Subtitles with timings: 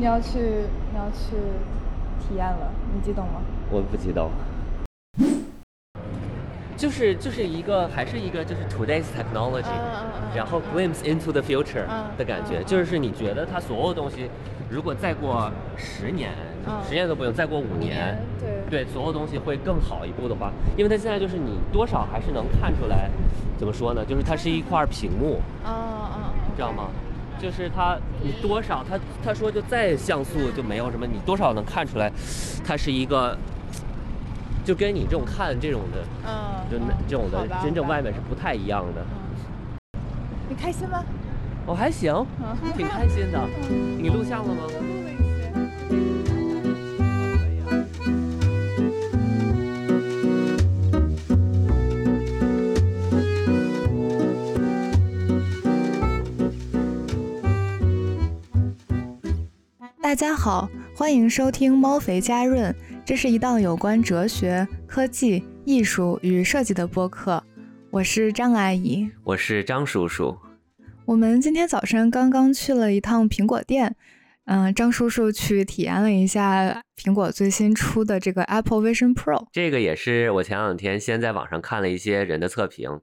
[0.00, 1.36] 你要去你要去
[2.18, 3.42] 体验了，你激动吗？
[3.70, 4.30] 我不激动。
[6.74, 9.66] 就是就是一个还是一个就是 today's technology，、
[10.34, 14.30] 然后 glimpse into the future 嗯的感觉，就是你觉得它所有东西，
[14.70, 16.30] 如果再过十年，
[16.66, 23.10] 嗯十年都不用，再过五年，对对，所有东西会更好一步的话，因为它现在就是你多少还是能看出来，
[23.58, 24.02] 怎么说呢？
[24.02, 26.88] 就是它是一块屏幕，啊啊知道吗？
[27.40, 32.12] 就是它，你多少，他他说就再像素就没有什么，你多少能看出来，
[32.64, 33.36] 它是一个，
[34.64, 39.04] 就跟你这种看这种的，嗯，就那这种的真正外面是不太一样的。
[40.48, 41.02] 你开心吗？
[41.66, 43.40] 我、还行，嗯挺开心的。
[43.98, 44.62] 你录像了吗？
[44.66, 46.39] 录了一些。
[60.10, 62.74] 大家好，欢迎收听猫肥家润，
[63.06, 67.40] 这是一档有关哲学、科技、艺术与设计的播客。
[67.92, 69.08] 我是张阿姨。
[69.22, 70.36] 我是张叔叔。
[71.04, 73.94] 我们今天早上刚刚去了一趟苹果店，
[74.46, 79.46] 嗯、张叔叔去体验了一下苹果最新出的这个 Apple Vision Pro。
[79.52, 83.00] 这个也是我前两天先在网上看了一些人的测评，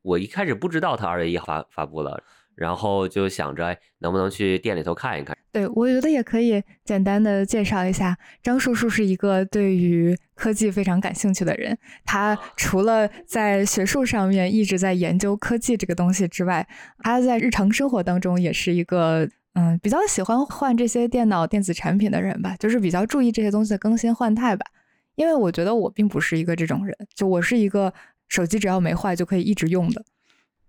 [0.00, 2.22] 我一开始不知道它二月一号发发布了，
[2.58, 5.36] 然后就想着哎能不能去店里头看一看。
[5.50, 11.76] 对，我觉得也可以简单的介绍一下，张叔叔是一个对于科技非常感兴趣的人。
[12.04, 16.66] 他除了在学术上面一直在研究科技这个东西之外，
[16.98, 24.66] 他在日常生活当中也是一个嗯比较喜欢换这些电脑电子产品的人吧，就是比较注意这些东西的更新换代吧。
[25.14, 27.92] 因为我觉得我并不是一个这种人，就我是一个
[28.28, 30.04] 手机只要没坏就可以一直用的。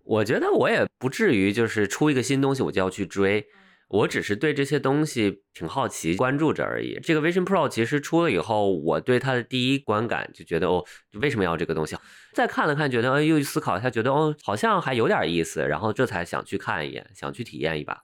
[0.10, 3.46] 我觉得我也不至于就是出一个新东西我就要去追，
[3.90, 7.00] 我只是对这些东西挺好奇，关注着而已。
[7.04, 10.84] 这个 Vision Pro 其实出了以后，我对它的第一观感就觉得哦，
[11.22, 11.96] 为什么要这个东西？
[12.34, 18.02] 再看了看，觉得哎，又思考一下，觉得哦，好像还有点意思，然后这才想去看一眼，想去体验一把。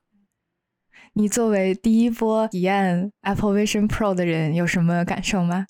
[1.13, 5.65] 你作为第一波体验 Apple Vision Pro 的人，有什么感受吗？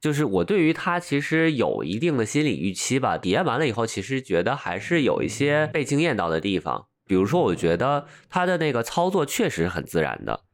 [0.00, 6.86] 就是我对于它其实有一定的心理预期吧，体验完了以后，其实觉得还是有一些被惊艳到的地方。
[7.06, 10.44] 比如说，我觉得它的那个操作确实很自然的，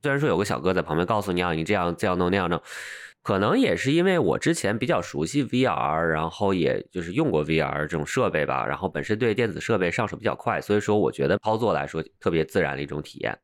[0.00, 2.62] 虽然说有个小哥在旁边告诉你啊，你这样这样弄那样弄，
[3.22, 13.36] 可能也是因为我之前比较熟悉 VR，然后也就是用过 VR 这种设备吧，然后本身对电子设备上手比较快，所以说我觉得操作来说特别自然的一种体验。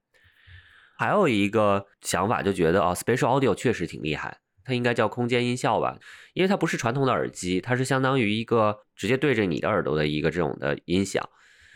[0.96, 4.38] 还有一个想法就觉得哦，Spatial Audio 确实挺厉害。
[4.70, 5.98] 它应该叫空间音效吧，
[6.32, 11.28] 因为它不是传统的耳机，它是相当于一个直接对着你的耳朵的一个这种的音响。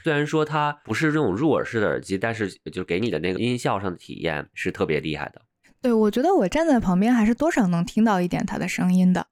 [0.04, 5.42] 虽然说它不是这种入耳式的耳机，但是就给你的那个音效上的体验是特别厉害的。
[5.82, 9.26] 对，我觉得我站在旁边还是多少能听到一点它的声音的。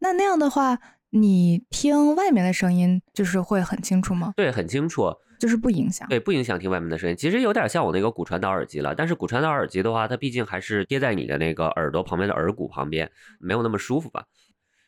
[0.00, 0.78] 那那样的话，
[1.10, 4.34] 你听外面的声音就是会很清楚吗？
[4.36, 6.08] 对，很清楚，就是不影响。
[6.08, 7.16] 对，不影响听外面的声音。
[7.16, 14.24] 其实有点像我那个骨传导耳机了，但是骨传导耳机的话，它毕竟还是贴在你的那个耳朵旁边的耳骨旁边，没有那么舒服吧。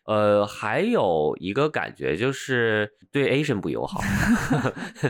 [0.04, 4.00] 呃，还有一个感觉就是对 Asian 不友好。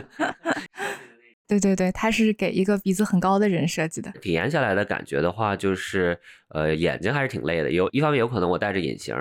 [1.47, 4.11] 对对对，它是给一个鼻子很高的人设计的。
[4.21, 6.19] 体验下来的感觉的话，就是
[6.49, 7.71] 呃眼睛还是挺累的。
[7.71, 9.15] 有一方面有可能我戴着隐形，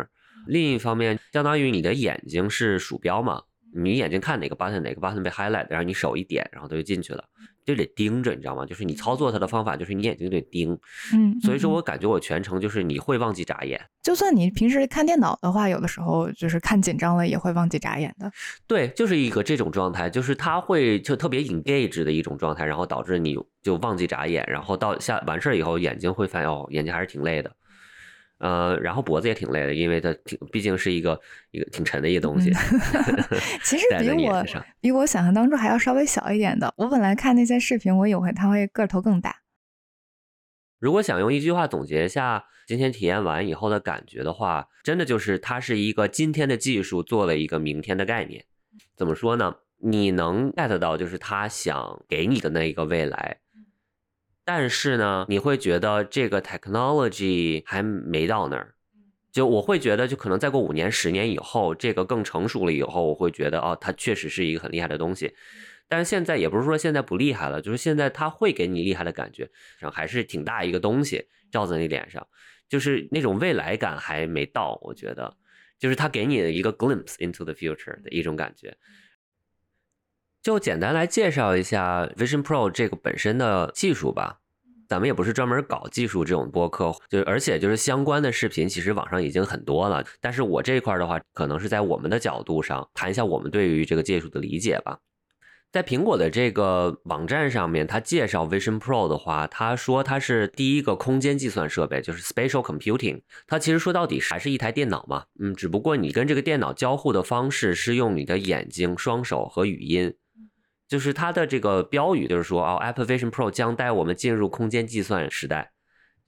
[0.46, 3.44] 另一方面相当于你的眼睛是鼠标嘛，
[3.80, 7.24] 你眼睛看哪个 button 哪个 button 被 highlight，然后你手一点，然后它就进去了，
[7.64, 8.66] 就得盯着，你知道吗？
[8.66, 10.78] 就是你操作它的方法就是你眼睛得盯。
[11.12, 13.80] 嗯，所以说嗯我感觉我全程就是你会忘记眨眼。
[14.02, 18.30] 就算你平时看电脑的话，有的时候就是看紧张了也会忘记眨眼的。
[18.66, 27.54] 对，就是一个这种状态，就是它会就特别 engage 的一种状态，然后导致你就忘记眨眼，然后到下完事儿以后，眼睛会发现哦，眼睛还是挺累的，
[28.38, 32.52] 呃，然后脖子也挺累的，因为它挺毕竟是一个一个挺沉的一个东西，
[33.62, 34.44] 其实 比我。
[34.80, 36.72] 比我想象当中还要稍微小一点的。
[36.76, 39.42] 我本来看那些视频，我以为它会个头更大。
[40.78, 48.44] 如果想用一句话总结一下今天体验完以后的感觉的话，真的就是它是一个今天的技术做了一个明天的概念。
[48.96, 49.56] 怎么说呢？
[49.80, 53.38] 你能 get 到就是他想给你的那一个未来，
[54.50, 58.72] 但是呢，你会觉得这个 technology 还没到那儿。
[59.30, 65.34] 就我会觉得，就可能再过五年、十年以后，这个更成熟了以后，我会觉得哦，它确实是一个很厉害的东西。
[65.86, 72.26] 但是现在也不是说现在不厉害了，就是现在它会给你厉害的感觉，然后还是挺大一个东西照在你脸上，
[72.70, 75.36] 就是那种未来感还没到，我觉得，
[75.78, 78.74] 就是它给你的一个 glimpse into the future 的一种感觉。
[80.48, 84.38] 就简单来介绍一下 Vision Pro 这个本身的技术吧。
[84.88, 90.02] 咱们也不是专门搞技术这种播客，就而且就是相关的视频，其实网上已经很多了。
[90.22, 95.00] 但是我这一块的话，可能是在我们的角度上谈一下我们对于这个技术的理解吧。
[95.70, 103.20] 在苹果的这个网站上面，它介绍 Vision Pro 的话，他说它是第一个空间计算设备，就是 Spatial Computing。
[103.46, 110.14] 它其实说到底还是一台电脑嘛，嗯，只不过你跟这个电脑交互的方式是用你的眼睛、双手和语音。
[110.88, 115.72] 就是它的这个标语就是说，哦，Apple Vision Pro 将带我们进入空间计算时代。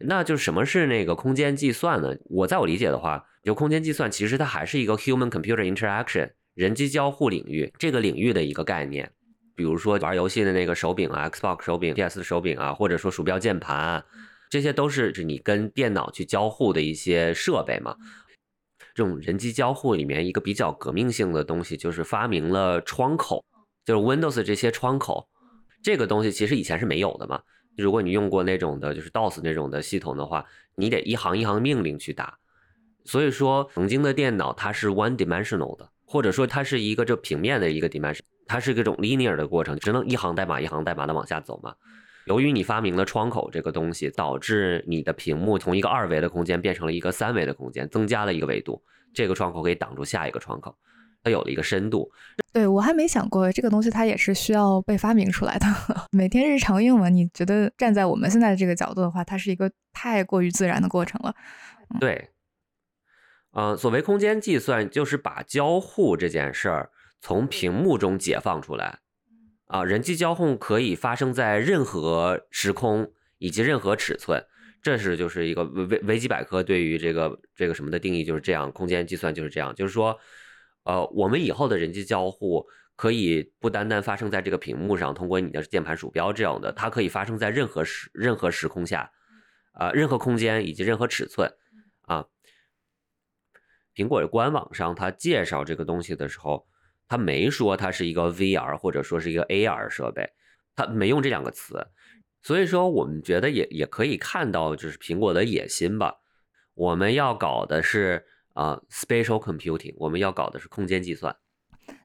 [0.03, 2.15] 那就是什么是那个空间计算呢？
[2.27, 9.11] 我在我理解的话，就空间计算其实它还是一个 Human Computer Interaction 人机交互领域这个领域的一个概念。
[9.55, 14.03] 比如说玩游戏的那个手柄啊，Xbox 手柄、PS 手柄啊，或者说鼠标、键盘，
[14.49, 17.95] 这些都是你跟电脑去交互的一些设备嘛。
[18.95, 23.45] 这种人机交互里面一个比较革命性的东西，就是发明了窗口，
[23.85, 25.29] 就是 Windows 这些窗口。
[25.83, 27.41] 这个东西其实以前是没有的嘛。
[27.77, 30.45] 如果你用过那种的，就是 DOS 那种的系统的话，
[30.75, 32.39] 你得一行一行命令去打。
[33.05, 38.21] 所以说，曾经的电脑它是 one dimensional 的，或者说它是一个这平面的一个 dimension。
[38.47, 41.75] 它是一种 linear 的过程，只能一行代码一行代码的往下走嘛。
[42.27, 48.83] 由于你发明了窗口这个东西，导致你的屏幕从一个二维的空间变成了一个三维的空间，增加了一个维度。
[49.15, 50.77] 这个窗口可以挡住下一个窗口，
[51.23, 52.11] 它有了一个深度。
[52.53, 55.67] 对我还没想过这个东西，它也是需要被发明出来的。
[56.11, 61.35] 每天日常用文，你觉得站在我们现在这个角度的话，它是一个太过于自然的过程了。
[62.01, 62.31] 对，
[63.53, 66.91] 呃，所谓空间计算，就是把交互这件事儿。
[67.23, 69.01] 从屏幕中解放出来，
[69.67, 74.43] 啊，人机交互可以发生在任何时空以及任何尺寸，
[74.81, 80.19] 这是就是一个维维维基百科对于这个这个什么的定义就是这样，空间计算就是这样，就是说，
[80.85, 82.67] 呃，我们以后的人机交互
[82.97, 89.13] 可以不单单发生在这个屏幕上，通过你的键盘鼠标这样的，它可以发生在任何时任何时空下，
[89.73, 91.53] 啊，任何空间以及任何尺寸，
[92.03, 92.27] 啊，
[93.95, 96.67] 苹果的官网上它介绍这个东西的时候。
[97.13, 100.31] 它没说它是一个 VR 或者说是一个 AR 设备，
[100.77, 101.85] 它没用这两个词，
[102.41, 106.21] 所以说我们觉得也也可以看到就是苹果的野心吧。
[106.75, 111.35] 我们要搞的是啊 spatial computing，我们要搞的是空间计算。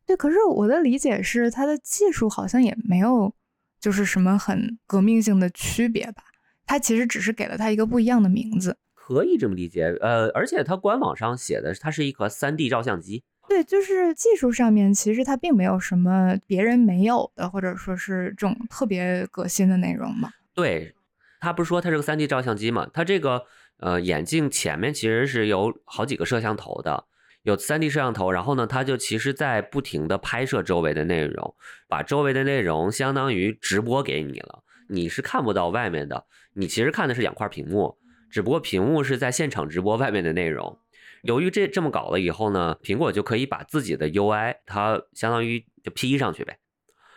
[0.05, 3.33] 对，可是我的理解是它的技术好像也没有
[3.79, 6.23] 就是什么很革命性的区别吧？
[6.65, 8.77] 它其实只是给了它一个不一样的名字。
[8.93, 13.23] 可以这么理解，呃，而且它官网上写的它是一个 3D 照相机。
[13.47, 20.31] 对，就是技术上面，其实它并没有什么别人没有的，或者说是这种特别革新的内容嘛。
[20.55, 20.95] 对，
[21.39, 22.89] 他不是说它是个 3D 照相机嘛？
[22.91, 23.45] 它这个
[23.77, 27.05] 呃眼镜前面其实是有好几个摄像头的，
[27.43, 31.55] 有 3D 摄像头，然后呢，它就其实在不停的拍摄周围的内容，
[31.87, 37.97] 把周围的内容相当于直播给你了，你是看不到外面的，你其实看的是两块屏幕，
[38.29, 40.79] 只不过屏幕是在现场直播外面的内容。
[41.23, 46.59] 由于这这么搞了以后呢，苹果就可以把自己的 UI 它相当于就 P 上去呗。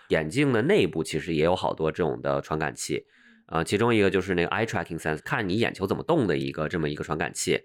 [0.08, 3.05] 眼镜的内部其实也有好多这种的传感器，
[3.49, 7.61] 啊，其中一个就是那个 Eye Tracking Sense，看你眼球怎么动的一个这么一个传感器。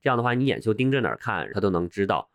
[0.00, 2.30] 这样的话，你眼球盯着哪儿看，它都能知道。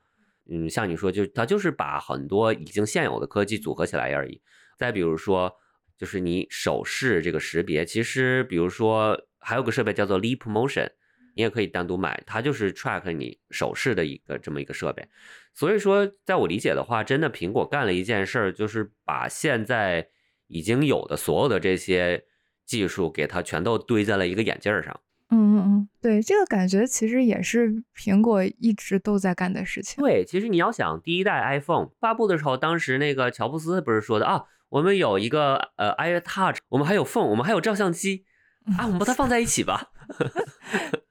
[0.50, 4.41] 嗯，像你说，就它就是把很多已经现有的科技组合起来而已。
[4.77, 5.53] 再比如说，
[5.97, 10.90] 就是你手势这个识别，其实比如说还有个设备叫做 Leap Motion。
[11.35, 15.07] 你也可以单独买，它就是 track 你手势的一个这么一个设备。
[15.54, 20.09] 所以说，在我理解的话，真的苹果干了一件事儿，就是把现在
[20.47, 22.25] 已经有的所有的这些
[22.68, 25.00] 技术，给它全都堆在了一个眼镜上。
[25.30, 30.02] 嗯嗯嗯，对，这个感觉其实也是苹果一直都在干的事情。
[30.02, 38.26] 对，其实你要想第一代 iPhone 发布的时候，当时那个乔布斯不是说的啊，我们有一个呃 iTouch，我们还有 Phone，我们还有照相机
[38.78, 39.92] 啊，我们把它放在一起吧。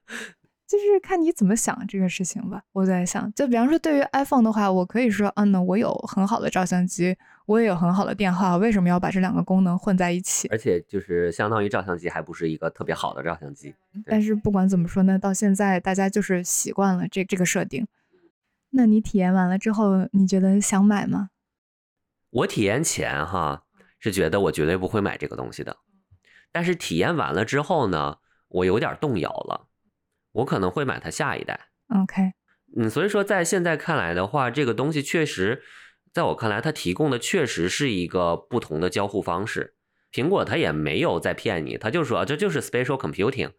[0.67, 2.61] 就是看你怎么想这个事情吧。
[2.73, 7.15] 我在想，就比方说对于 iPhone 的话，我可以说，嗯，那我有很好的照相机，
[7.47, 10.47] 我也有很好的电话，为什么要把这两个功能混在一起？
[10.49, 13.73] 而且就是相当于照相机还不是一个特别好的照相机。
[14.05, 17.87] 但是不管怎么说呢，到现在大家就是习惯了这这个设定。
[18.69, 21.29] 那你体验完了之后，你觉得想买吗？
[22.29, 23.63] 我体验前哈
[23.97, 25.77] 是觉得我绝对不会买这个东西的，
[26.51, 28.17] 但是体验完了之后呢？
[28.49, 29.67] 我有点动摇了，
[30.31, 31.67] 我可能会买它下一代。
[31.89, 32.31] OK，
[32.77, 35.61] 嗯，所以说在现在看来的话，这个东西确实，
[36.17, 39.75] 在我看来，它提供的确实是一个不同的交互方式。
[40.11, 43.51] 苹果它也没有在骗你，它就说这就是 spatial computing，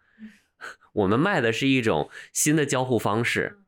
[0.92, 3.60] 我们卖的是一种新的交互方式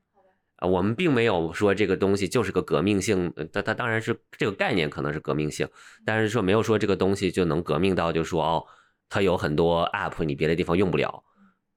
[0.56, 5.68] 啊，我们并没有说这个东西就是个革命性，它它当然是这个概念可能是革命性，
[6.04, 8.66] 但是说没有说这个东西就能革命到就说哦。
[9.09, 11.23] 它有很多 App 你别的地方用不了，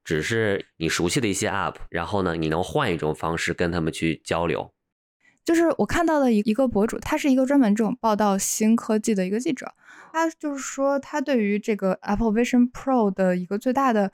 [0.02, 4.73] 只是你熟悉的一些 App，然后呢，你能换一种方式跟他们去交流。
[5.44, 9.72] 就是我看到的一一个博主，他是一个专门这种报道新科技的一个记者，
[10.12, 14.10] 他就是说他对于这个 Apple Vision Pro 的一个最大的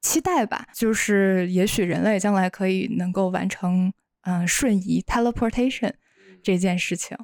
[0.00, 3.92] 期待吧，就是也许人类将来可以能够完成
[4.22, 5.92] 嗯瞬移 teleportation
[6.42, 7.16] 这件事情。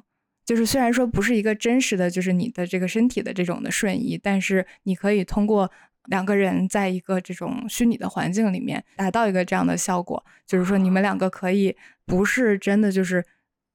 [0.45, 5.71] 就是虽然说不是一个真实的就是你的这个身体的这种的瞬移，但是你可以通过
[6.07, 13.25] 两个人在一个这种虚拟的环境里面达到一个这样的效果，就是说你们两个可以不是真的就是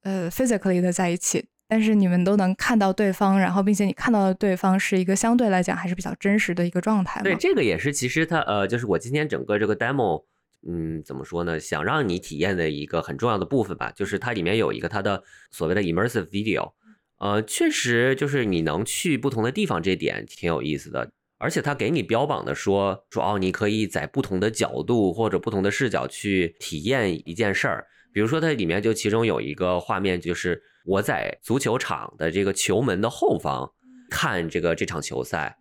[0.02, 7.22] 呃 physically 的在一起，但是你们都能看到对方，然后并且你看到的对方是一个相对来讲还是比较真实的一个状态。
[7.22, 10.24] 对，这个也是其实它呃就是我今天整个这个 demo。
[10.66, 11.60] 嗯，怎么说呢？
[11.60, 16.72] 想让你体验的一个很重要的部分吧，就是它里面有一个它的所谓的 immersive video，
[17.20, 21.12] 呃，确实就是你能去不同的地方，这点挺有意思的。
[21.38, 27.86] 而且他给你标榜的说说哦，你可以在不同的角度或者不同的视角去体验一件事儿。
[28.12, 33.70] 比如说它里面就其中有一个画面，就是我在足球场的这个球门的后方
[34.10, 35.56] 看这个这场球赛，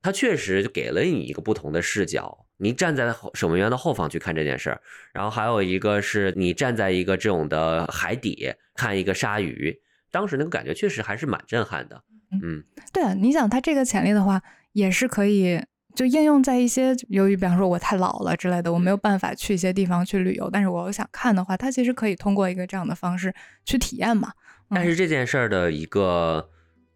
[0.00, 2.46] 它确实就给了你一个不同的视角。
[2.56, 4.80] 你站在守门员的后方去看这件事儿，
[5.12, 9.76] 然后还有一个是你站在一个这种的海底看一个鲨鱼，
[10.10, 12.02] 当时那个感觉确实还是蛮震撼的。
[12.42, 12.62] 嗯，
[12.92, 14.40] 对啊，你想它这个潜力的话，
[14.72, 15.60] 也是可以
[15.94, 24.32] 就应用在一些由于比方说我太老了之类的，我没有办法去一些地方去旅游，但是我想看的话，它其实可以通过一个这样的方式去体验嘛。
[24.68, 26.48] 但是这件事儿的一个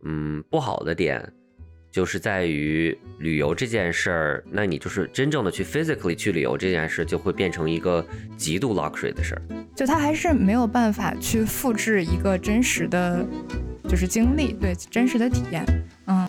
[0.04, 1.32] 嗯不好的点。
[1.88, 8.06] 就是在于旅游这件事儿，那你就是真正的去 physically 去旅游这件事，就会变成一个
[8.36, 9.40] 极度 luxury 的事儿。
[9.74, 13.24] 就它还是没有办法去复制一个真实的，
[13.88, 15.64] 就是经历，对真实的体验，
[16.06, 16.25] 嗯。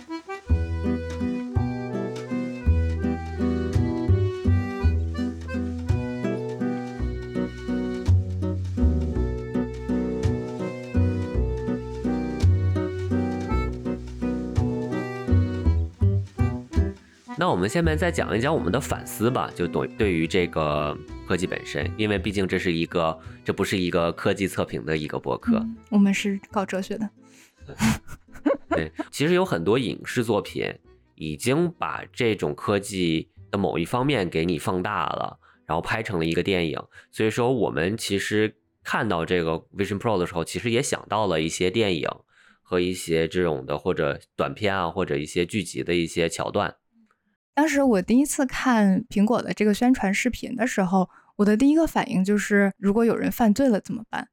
[17.48, 20.94] 那我们下面再讲一讲我们的反思吧，就对对于这个
[21.26, 27.10] 科技本身，因为毕竟这是一个，这不是一个科技测评的一个博客，我们是搞哲学的。
[28.72, 30.78] 对，其实有很多影视作品
[31.16, 36.78] 已经把这种科技的某一方面给你放大了，然后拍成了一个电影。
[37.14, 42.10] 所以说，我们其实看到这个 Vision Pro 的时候，其实也想到了一些电影
[42.62, 46.76] 和一些这种的或者短片啊，或者一些剧集的一些桥段。
[47.58, 54.28] 当时我第一次看苹果的这个宣传视频的时候，我的第一个反应就是，如果有人犯罪了怎么办？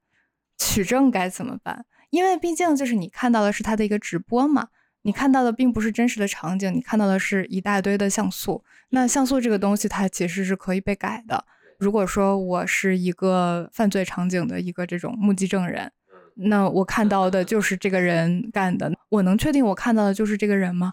[0.59, 1.87] 取证该怎么办？
[2.11, 4.69] 因为毕竟就是你看到的是他的一个直播嘛，
[5.05, 8.63] 你看到的并不是真实的场景，你看到的是一大堆的像素。
[8.91, 11.47] 那像素这个东西，它其实是可以被改的。
[11.79, 15.91] 如果说我是一个犯罪场景的一个这种目击证人，
[16.35, 20.93] 那我看到的就是这个人干的，我能确定我看到的就是这个人吗？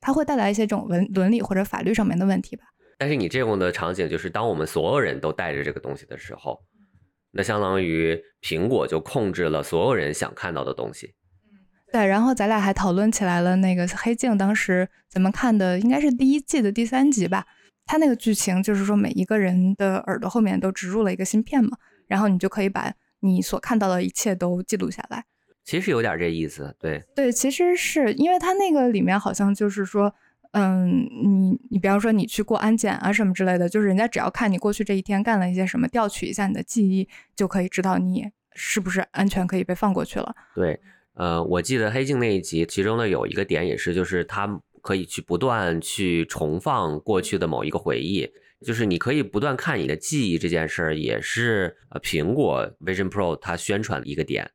[0.00, 2.64] 它会带来一些这种伦伦理或者法律上面的问题吧。
[2.98, 6.60] 但是你这种的场景，就是当我们所有人都带着这个东西的时候，
[7.32, 11.14] 那相当于苹果就控制了所有人想看到的东西。
[11.92, 17.46] 对，然后咱俩还讨论起来了那个黑镜，当时咱们看的应该是第一季的第三集吧。
[17.84, 21.76] 它那个剧情就是说，每一个人的耳朵后面都植入了一个芯片嘛，
[22.08, 25.24] 然后你就可以把你所看到的一切都记录下来。
[25.66, 30.14] 其实有点这意思，对对，其实是因为它那个里面好像就是说，
[30.52, 30.88] 嗯，
[31.24, 40.32] 你你比方说你去过安检啊什么之类的，就是人家只要看你过去这一天干了一些什么，调取一下你的记忆，就可以知道你是不是安全可以被放过去了。
[40.54, 40.78] 对，
[41.14, 44.48] 呃，我记得黑镜那一集，其中呢有一个点也是，就是它
[44.82, 48.30] 可以去不断去重放过去的某一个回忆，
[48.64, 54.48] 就是你可以不断看你的记忆这件事儿，也是呃苹果 Vision Pro 它宣传的一个点。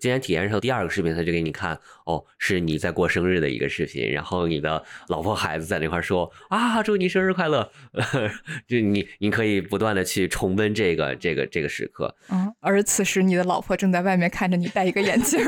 [0.00, 7.70] 今天体验时候第二个视频，他就给你看哦，是你在过生日的一个视频，然后你的老婆孩子在那块说啊，祝你生日快乐，
[8.66, 15.38] 就你你可以不断的去重温这个这个这个时刻，嗯，而此时你的老婆正在外面看着你戴一个眼镜，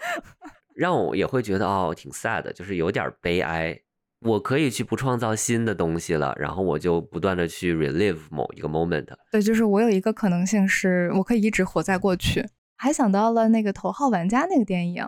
[0.74, 3.78] 让我也会觉得哦，挺 sad，就是有点悲哀。
[4.22, 9.06] 我可以去不创造新的东西了，然后我就不断的去 relive 某一个 moment。
[9.32, 12.44] 对，就是我有一个可能性是我可以一直活在过去。
[12.82, 15.06] 还想到了那个《头号玩家》那个电影，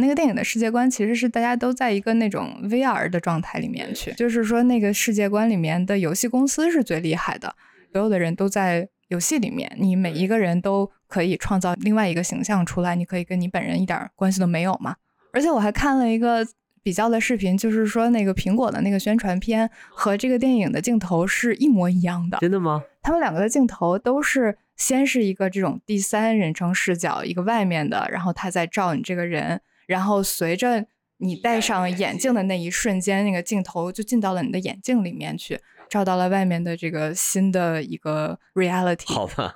[0.00, 7.54] 那个电影的世界观其实是大家都在一个那种 VR 的状态里面去，就是说那个世界观里面的游戏公司是最厉害的，
[7.92, 14.96] 所有的人都在游戏里面，你每一个人都可以创造另外一个形象出来，你可以跟你本人一点关系都没有嘛。
[15.32, 16.44] 而且我还看了一个
[16.82, 22.38] 比较的视频，就是说那个苹果的那个宣传片和这个电影的镜头是一模一样的。
[22.40, 22.82] 真的吗？
[23.02, 30.86] 他们两个的镜头都是先是一个这种第三人称视角，一个外面的，然后他在照你这个人，然后随着
[31.18, 39.12] 你戴上眼镜的那一瞬间，那个镜头就进到了你的眼镜里面去，照到了外面的这个新的一个 reality。
[39.12, 39.52] 好吧。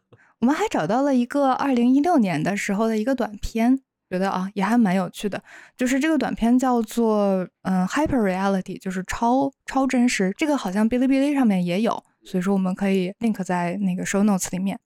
[0.40, 3.80] 我们还找到了一个二零一六年的时候的一个短片。
[4.12, 5.40] 觉得啊，也还蛮有趣的，
[5.76, 10.34] 就是这个短片叫做嗯，Hyper Reality，就是超超真实。
[10.36, 14.78] 这个好像哔哩哔哩上面也有，所以说我们可以 link 在那个 show notes 里面。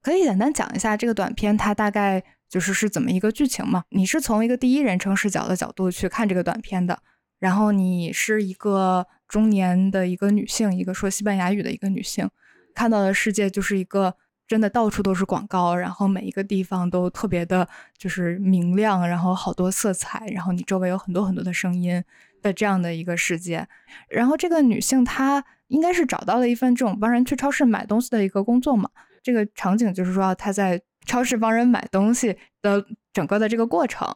[0.00, 3.84] 可以简单讲一下这个短片，它大概就是是怎么一个剧情嘛？
[3.90, 6.98] 你是从一个第一人称视角的角度去看这个短片的，
[7.38, 12.28] 然后你是一个中年的一个女性，一个说西班牙语的一个女性，
[12.74, 14.16] 看到的世界就是一个。
[14.48, 22.04] 真的到处都是广告，然后每一个地方都特别的，就是明亮，然后好多色彩，然后你周围有很多很多的声音
[22.42, 23.66] 的这样的一个世界。
[24.10, 28.88] 然后这个女性她应该是找到了一份这种帮人去超市买东西的一个工作嘛。
[29.22, 34.06] 这个场景就是说他在超市帮人买东西的整个的这个过程，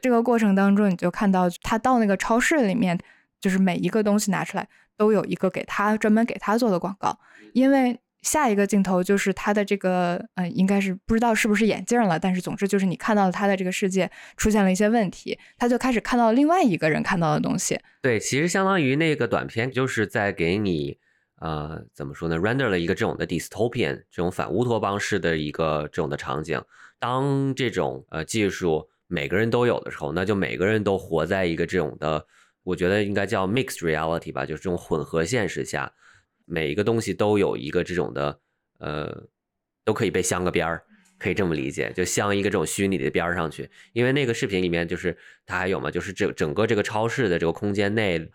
[0.00, 2.98] 这个过程当中你就看到他到那个超市里面，
[3.40, 7.18] 就是每一个东西拿出来都有一个给他专门给他做的广告，
[7.52, 7.98] 因为。
[8.22, 17.78] 下一个镜头就是他的这个，呃，应该是不知道是不是眼镜了，但是总之就是你看到了他的这个世界出现了一些问题，他就开始看到另外一个人看到的东西。
[18.02, 20.98] 对，其实相当于那个短片就是在给你，
[21.38, 26.62] 呃，怎么说呢，render 了一个这种的 dystopian 这种反乌托邦式的一个这种的场景。
[26.98, 32.26] 当这种呃技术每个人都有的时候，那就每个人都活在一个这种的，
[32.62, 35.92] 我觉得应该叫 mixed reality 吧，就是这种混合现实下。
[36.46, 38.40] 每一个东西都有一个这种的，
[38.78, 39.24] 呃，
[39.84, 40.82] 都可以被镶个边儿，
[41.18, 43.68] 可以这么理解，就镶一个这种虚拟的边儿上去。
[43.92, 45.14] 因为那个视频里面就是
[45.44, 48.30] 它还有嘛，就是整整个这个超市的这个空间内，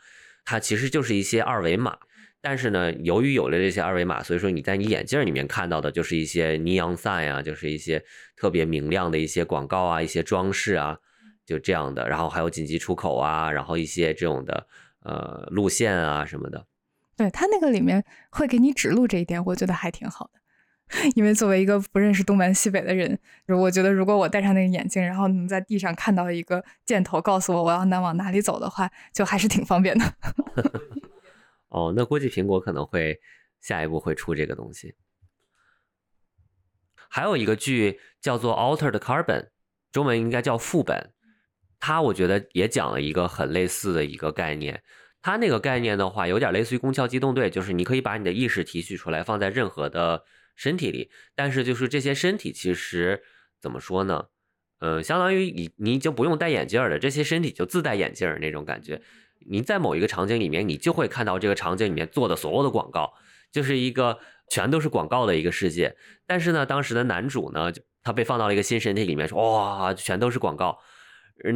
[0.46, 1.98] 它其实就是一些二维码。
[2.42, 8.04] 但是呢，由于有了这些二维码，所以说你在你眼镜里面看到的就是一些 neon sign 啊，就是一些
[8.36, 10.98] 特别明亮的一些广告啊，一些装饰啊，
[11.46, 12.10] 就这样的。
[12.10, 14.66] 然后还有紧急出口啊，然后一些这种的
[15.04, 16.66] 呃路线啊什么的。
[17.16, 20.40] 对他那个里面会给你指路这一点，我觉得还挺好的。
[21.16, 30.06] 因为作为一个不认识东南西北的人，我觉得如果我戴上那个眼镜，然后能在地上看到一个箭头告诉我我要南往哪里走的话，就还是挺方便的。
[31.72, 33.20] 哦，那估计苹果可能会
[33.62, 34.94] 下一步会出这个东西。
[37.10, 39.42] 还有一个剧叫做《Altered Carbon》，
[39.92, 41.14] 中文应该叫副本，
[41.80, 44.84] 它我觉得也讲了一个很类似的一个概念。
[45.22, 50.24] 它那个概念的话，有点类似于《攻壳机动队》，就是你可以把你的意识提取出来，放在任何的
[50.56, 51.12] 身体里。
[51.36, 53.24] 但是就是这些身体其实
[53.60, 54.28] 怎么说呢？
[54.80, 59.02] 嗯，相当于你你就不用戴眼镜了，这些身体就自带眼镜那种感觉。
[59.50, 63.14] 你在某一个场景里面，你就会看到这个场景里面做的所有的广告，
[63.52, 65.96] 就是一个全都是广告的一个世界。
[66.26, 67.72] 但是呢，当时的男主呢，
[68.04, 70.80] 他被放到了一个新身体里面，说哇，全都是广告。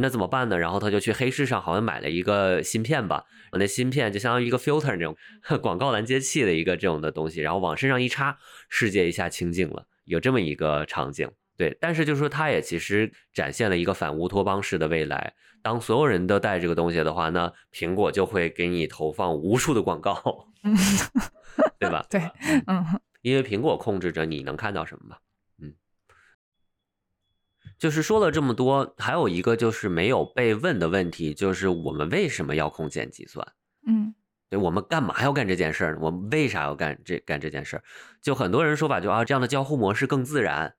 [0.00, 0.58] 那怎么办呢？
[0.58, 5.16] 然后他就去黑市上好像买了一个芯片吧，那芯片就相当于一个 filter 那种
[5.62, 8.36] 广告拦截器的一个这种的东西，然后往身上一插，
[8.68, 11.30] 世界一下清净了，有这么一个场景。
[11.56, 15.34] 对，但是就是说，它也其实展现了一个反乌托邦式的未来。
[15.62, 20.48] 当所有人都带这个东西的话，那苹果就会给你投放无数的广告，
[21.78, 22.06] 对吧？
[22.10, 22.20] 对，
[22.66, 22.84] 嗯，
[23.22, 25.16] 因为苹果控制着你能看到什么嘛。
[25.60, 25.74] 嗯
[27.78, 33.46] 就是说了这么多，还有一个就是没有被问的问题，就是我们为什么要空间计算？
[33.86, 34.14] 嗯，
[34.48, 35.98] 对，我们干嘛要干这件事儿？
[36.00, 37.82] 我们为啥要干这干这件事儿？
[38.22, 40.74] 就很多人说法，就啊这样的交互模式更自然，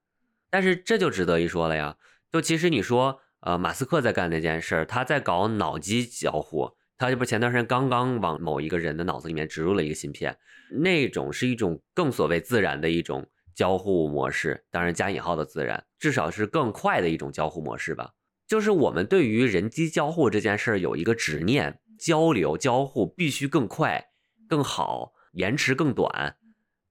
[0.58, 1.98] 但是这就值得一说了呀。
[2.32, 10.36] 就其实你说，呃，马斯克在干那件事，他在搞脑机交互，他这不前段时间刚刚往某一个人的脑子里面植入了一个芯片，
[10.72, 13.24] 那种是一种更所谓自然的一种。
[13.54, 18.12] 交互模式，当然加引号的自然，至少是更快的一种交互模式吧。
[18.48, 24.10] 就是我们对于人机交互这件事儿有一个执念，交流交互必须更快、
[24.48, 26.38] 更好，延迟更短，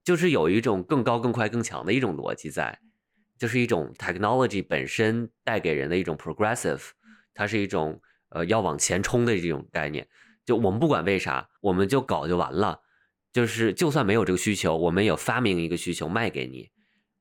[0.05, 2.79] 就是有一种更高、更快、更强的一种逻辑在，
[3.37, 6.89] 就是一种 technology 本身带给人的一种 progressive，
[7.33, 10.07] 它是一种呃要往前冲的这种概念。
[10.45, 12.81] 就我们不管为啥，我们就搞就完了。
[13.33, 16.71] 就是，就算没有这个需求，我们有发明一个需求卖给你。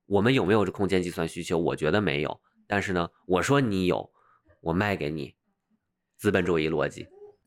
[0.06, 1.58] 我们有没有这空间计算需求？
[1.58, 2.40] 我觉得没有。
[2.66, 4.10] 但是呢，我说你有，
[4.60, 5.34] 我卖给你。
[6.16, 7.06] 资本主义逻辑。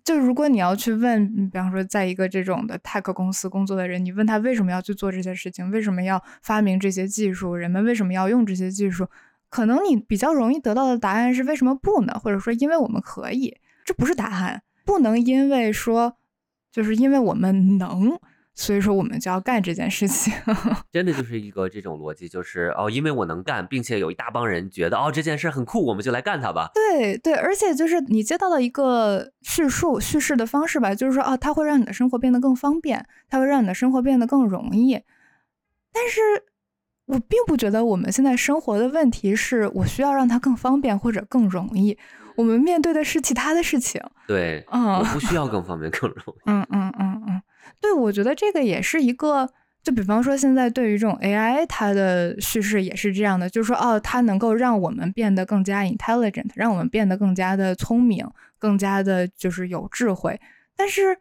[0.10, 9.08] 就如果你要去问，比方说，在一个这种的 tech 公司工作的人，你问他为什么要去做这些事情，为什么要发明这些技术，人们为什么要用这些技术，
[9.50, 12.20] 可能你比较容易得到的答案是为什么不呢？
[12.20, 13.56] 或者说，因为我们可以。
[13.86, 16.18] 这不是答案，不能因为说
[16.72, 18.20] 就是因为我们能。
[18.60, 20.34] 所以说，我们就要干这件事情。
[20.92, 26.70] 真的就是一个这种逻辑，就是哦，因为我能干，并且有一大帮人觉得哦这件事很酷，我们就来干它吧。
[26.74, 35.02] 对对，而且就是你接到了一个叙述叙事的方式吧，就是说哦，它会让你的生活变得更方便，它会让你的生活变得更容易。
[35.94, 36.20] 但是
[37.06, 41.98] 我并不觉得我们现在生活的问题是我需要让它更方便或者更容易。
[42.36, 44.02] 我们面对的是其他的事情。
[44.28, 46.42] 对，嗯，我不需要更方便更容易。
[46.46, 47.42] 嗯嗯嗯嗯。
[47.82, 49.50] 对，我觉得这个也是一个，
[49.82, 60.40] 就比方说现在对于这种 AI，它的叙事也是这样的，就是说，哦，它能够让我们变得更加 intelligent，让我们变得更加的聪明，更加的就是有智慧。
[60.76, 61.18] 但是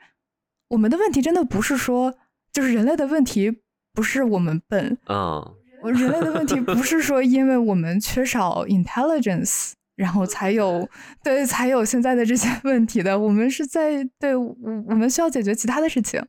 [0.69, 2.15] 我们的问题真的不是说，
[2.53, 3.61] 就是人类的问题
[3.95, 9.73] 不是我们笨，嗯，人类的问题不是说因为我们缺少 intelligence。
[9.99, 10.89] 然后才有
[11.25, 13.19] 对，才有现在的这些 问题的。
[13.19, 14.57] 我们是在对，我
[14.87, 16.25] 我们需要解决其他的事情，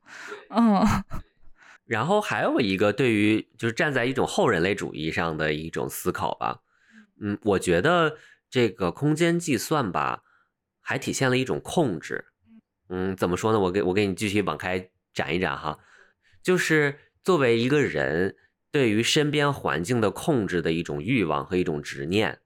[0.49, 0.83] 嗯。
[1.85, 6.59] 然后还有一个对于就是站在一种后人类主义上的一种思考吧，
[7.19, 8.17] 嗯，我觉得
[8.49, 10.21] 这个空间计算吧，
[10.81, 12.25] 还体现了一种控制，
[12.89, 13.59] 嗯，怎么说呢？
[13.59, 15.79] 我给我给你继续往开展一展哈，
[16.43, 18.35] 就是作为一个人
[18.71, 22.39] 对于身边环境的控制的一种欲望和一种执念。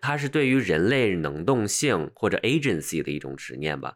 [0.00, 3.94] 它是对于人类能动性或者 agency 的一种执念吧，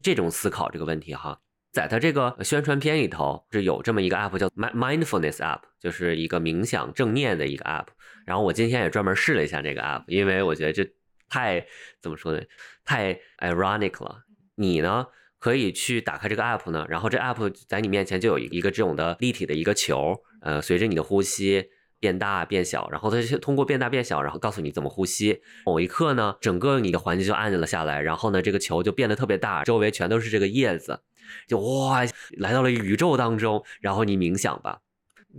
[0.00, 1.40] 这种思考这个问题哈，
[1.72, 7.86] 在它这个宣传片里头是有这么一个 app 叫 mindfulness app，就是一个冥想正念的一个 app。
[8.24, 10.88] 然后我今天也专门试了一下这个 app，因为我觉得这
[11.28, 11.66] 太
[12.00, 12.40] 怎么说呢，
[12.84, 14.24] 太 ironic 了。
[14.54, 15.06] 你呢
[15.38, 21.70] 可以去打开这个 app 呢，然后这 app 在你面前就有一个这种的立体的一个球，呃，随着你的呼吸。
[22.00, 25.42] 变大变小，然后它就通过变大变小，然后告诉你怎么呼吸。
[25.66, 31.02] 某一刻呢，整个你的环境就安静了下来，然后呢，这个球就变得特别大，周围全都是这个叶子，
[31.46, 33.62] 就哇，来到了宇宙当中。
[33.80, 34.80] 然后你冥想吧，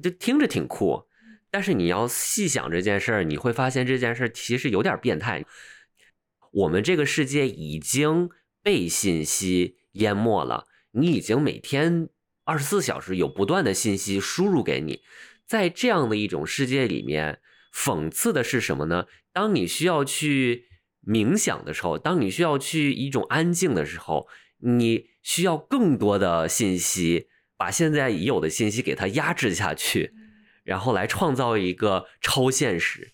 [0.04, 1.08] 这听着挺酷，
[1.50, 5.44] 但是你要细想这件事儿，你会发现这件事儿其实有点变态。
[6.52, 8.30] 我们这个世界已经
[8.62, 12.10] 被信息淹没了，你已经每天
[12.44, 15.02] 二十四小时有不断的信息输入给你。
[15.52, 17.42] 在这样的一种世界里面，
[17.76, 19.08] 讽刺的是什么呢？
[19.34, 20.64] 当你需要去
[21.06, 30.14] 冥想的时候，当你需要去一种安静的时候，你需要更多的信息，把现在已有的信息给它压制下去，
[30.64, 33.12] 然后来创造一个超现实，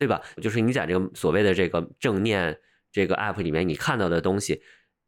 [0.00, 0.20] 对吧？
[0.42, 2.58] 就是你在这个所谓的这个正念
[2.90, 4.62] 这个 app 里面，你看到的东西，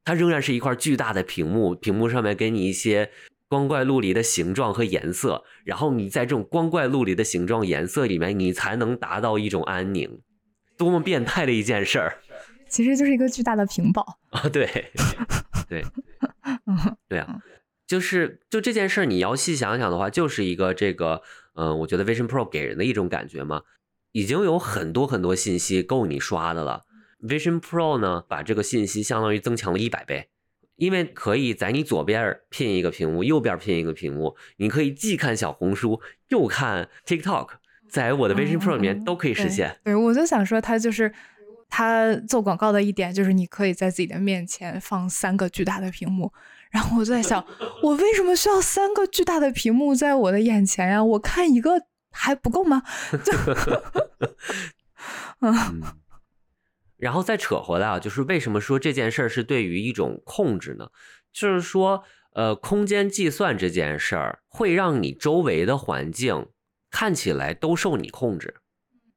[0.04, 3.10] 它仍然是一块巨大的屏幕，屏幕上面给你一些。
[3.50, 10.20] 光怪陆离的形状和颜色，然后你在这种光怪陆离的形状、颜色里面，你才能达到一种安宁。
[10.78, 12.18] 多么变态的一件事儿！
[12.68, 14.48] 其实就是一个巨大的屏保啊！
[14.48, 14.92] 对，
[15.68, 15.84] 对，
[17.08, 17.40] 对啊，
[17.88, 21.20] 就是就这件事儿，你要细想想的话，就是一个这个，
[21.56, 23.62] 嗯，我觉得 Vision Pro 给人的一种感觉嘛，
[24.12, 26.82] 已经有很多很多信息够你刷的了。
[27.20, 30.28] Vision Pro 呢，把这个信息相当于增强了一百倍。
[30.80, 37.48] 因为可以在你左边拼一个屏幕，右边拼一个屏幕，你可以既看小红书又看 TikTok，
[37.86, 39.78] 在我的 Vision Pro 里面都可以实现。
[39.84, 41.12] 对，我就想说，它就是
[41.68, 46.32] 它做广告的一点，就是你可以在自己的面前放三个巨大的屏幕。
[46.70, 47.44] 然后我就在想，
[47.82, 51.04] 我为什么需要三个巨大的屏幕在我的眼前呀？
[51.04, 51.72] 我看一个
[52.10, 52.82] 还不够吗？
[53.22, 53.32] 就，
[55.46, 55.82] 嗯。
[57.00, 60.90] 然后再扯回来啊，就是为什么说这件事儿是对于一种控制呢？
[61.32, 66.46] 就是说，呃，空间计算这件事儿会让你周围的环境
[66.90, 68.54] 看起来都受你控制，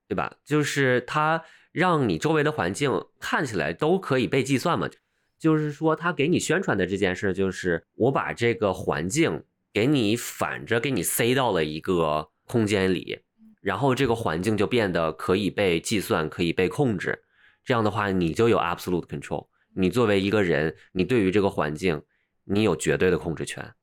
[0.08, 0.38] 对吧？
[0.46, 4.90] 就是它让你周围的环境看起来都可以被计算嘛。
[5.38, 9.44] 就是说，他给你宣传的这件事，就是我把这个环境
[9.74, 13.20] 给你反着给你塞到了一个空间里，
[13.60, 17.24] 然后这个环境就变得可以被计算，可以被控制。
[17.64, 19.48] 这样的话，你就有 absolute control。
[19.76, 22.02] 你作为一个人，你对于这个环境，
[22.46, 23.74] 你有绝对的控制权。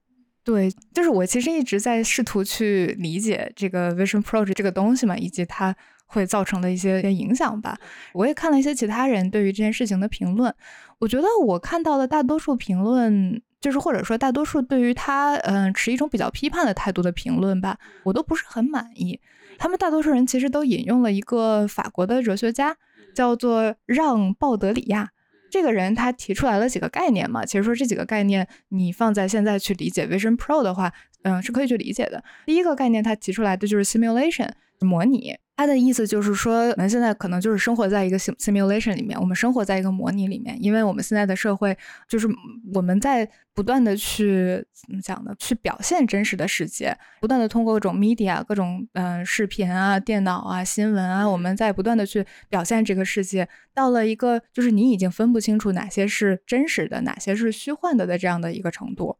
[0.43, 5.75] 对，就是我其实一直在试图去理解这个 Vision Pro 这个东西嘛，以及它
[6.07, 7.77] 会造成的一些影响吧。
[8.15, 10.53] 我也看了一些其他人对于这件事情的评论，
[10.99, 19.21] 我觉得我看到的大多数评论，就是或者说大多数对于他嗯持一种比较批判的态度的评论吧，我都不是很满意。
[19.59, 22.77] 他们大多数人其实都引用了一个法国的哲学家。
[23.15, 25.11] 叫做让·鲍德里亚
[25.51, 27.45] 这个人，他提出来了几个概念嘛？
[27.45, 30.93] 其实说这几个概念，你放在现在去理解 Vision Pro 的话，
[31.23, 32.23] 嗯，是可以去理解的。
[32.47, 34.49] 第一个概念，他提出来的就是 simulation
[34.81, 35.37] 模拟。
[35.57, 41.77] 他的意思就是说，我们现在可能就是生活在一个 simulation 里面，我们生活在一个模拟里面，因为我们现在的社会
[42.09, 42.27] 就是
[42.73, 45.35] 我们在不断的去怎么讲呢？
[45.39, 59.19] 去表现真实的世界，不断的通过各种 media、各种嗯视频啊、电脑啊、新闻啊，我们在不断的去表现这个世界，到了一个就是你已经分不清楚哪些是真实的，哪些是虚幻的的这样的一个程度。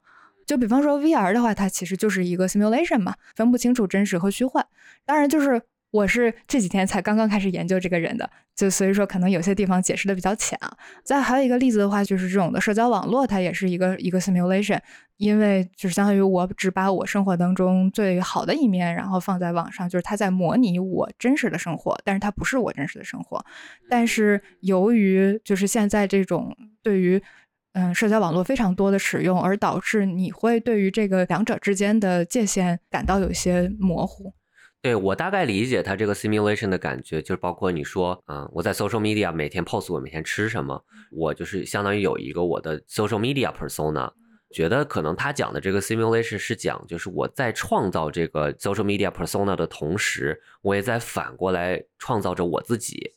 [0.51, 4.67] 就比方说 VR 的话，它其实就是一个 simulation 嘛，分不清楚真实和虚幻。
[5.07, 5.63] 当然就是。
[5.93, 10.73] 我是这几天才刚刚开始研究这个人的，就所以说可能有些地方解释的比较浅啊。
[11.03, 14.79] 再还有一个例子的话，就是这种的社交网络，它也是一个一个 simulation，
[15.17, 23.45] 因为就是相当于我只把我生活当中最好的一面，然后放在网上，就是它在模拟我真实的生活，但是它不是我真实的生活。
[23.89, 27.21] 但是由于就是现在这种对于
[27.73, 34.33] 嗯社交网络非常多的使用，而导致你会对于这个两者之间的界限感到有些模糊。
[34.83, 44.11] 对我大概理解他这个 simulation 的感觉，就是包括你说，嗯，我在 social media 每天 post 我每天吃什么，我就是相当于有一个我的 social media persona，
[44.55, 53.13] 觉得可能他讲的这个 simulation 是讲，就是我在创造这个 social media persona 的同时，我也在反过来创造着我自己。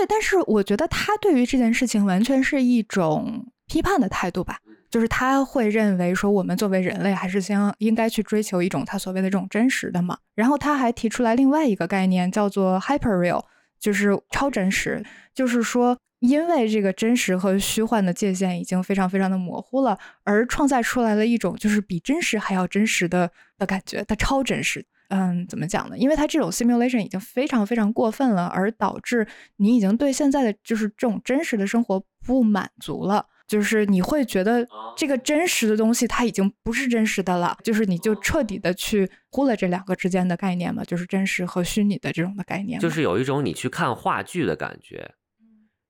[0.00, 4.56] 对，但是我觉得他对于这件事情完全是一种批判的态度吧。
[4.88, 10.16] 就是他会认为说，我们作为人类还是先应该去追求一种他所谓的这种真实的嘛。
[10.34, 13.44] 然后他还提出来另外一个概念，叫做 hyperreal，
[13.78, 15.04] 就是超真实。
[15.34, 24.82] 就是说，因为这个真实和虚幻的界限已经非常非常的模糊了，而创造出来了一种就是比真实还要真实的的感觉，它超真实。
[25.10, 25.98] 嗯，怎么讲呢？
[25.98, 33.26] 因为它这种 simulation 已经非常非常过分了，而导致你已经对现在的就是这种真实的生活不满足了。
[33.48, 34.64] 就是你会觉得
[34.96, 42.78] 这个真实的东西它已经不是真实的了，就是你就彻底的去忽了这两个之间的概念嘛，就是真实和虚拟的这种的概念。
[42.78, 45.14] 就是有一种你去看话剧的感觉，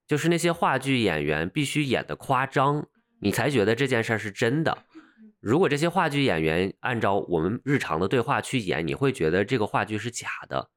[0.09, 2.87] 就是那些话剧演员必须演的夸张，
[3.21, 4.79] 你才觉得这件事儿是真的。
[5.41, 10.69] 如果这些话剧演员按照我们日常的对话去演，你会觉得这个话剧是假的，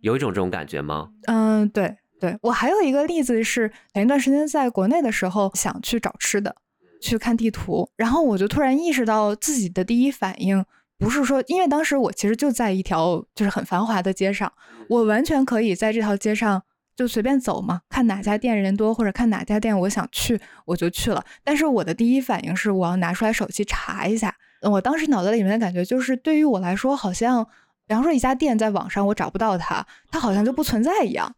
[0.00, 1.08] 有一种这种感觉吗？
[1.26, 1.96] 嗯，对。
[2.20, 6.54] 对我还有一个例子是，前一段时间在国内的时候想去找吃的，
[7.00, 10.62] 去看地图，然后我就突然意识到自己的第一反应
[10.98, 14.52] 不是说，因为当时我其实就在一条就是很繁华的街上，
[14.90, 16.62] 我完全可以在这条街上
[17.00, 21.24] 就随便走嘛，看哪家店人多或者看哪家店我想去我就去了。
[21.42, 27.42] 但是我的第一反应是我要拿出来手机查一下，我当时脑子里面的感觉就是对于我来说，好像
[27.86, 31.34] 比方说一家店在网上我找不到它，它好像就不存在一样。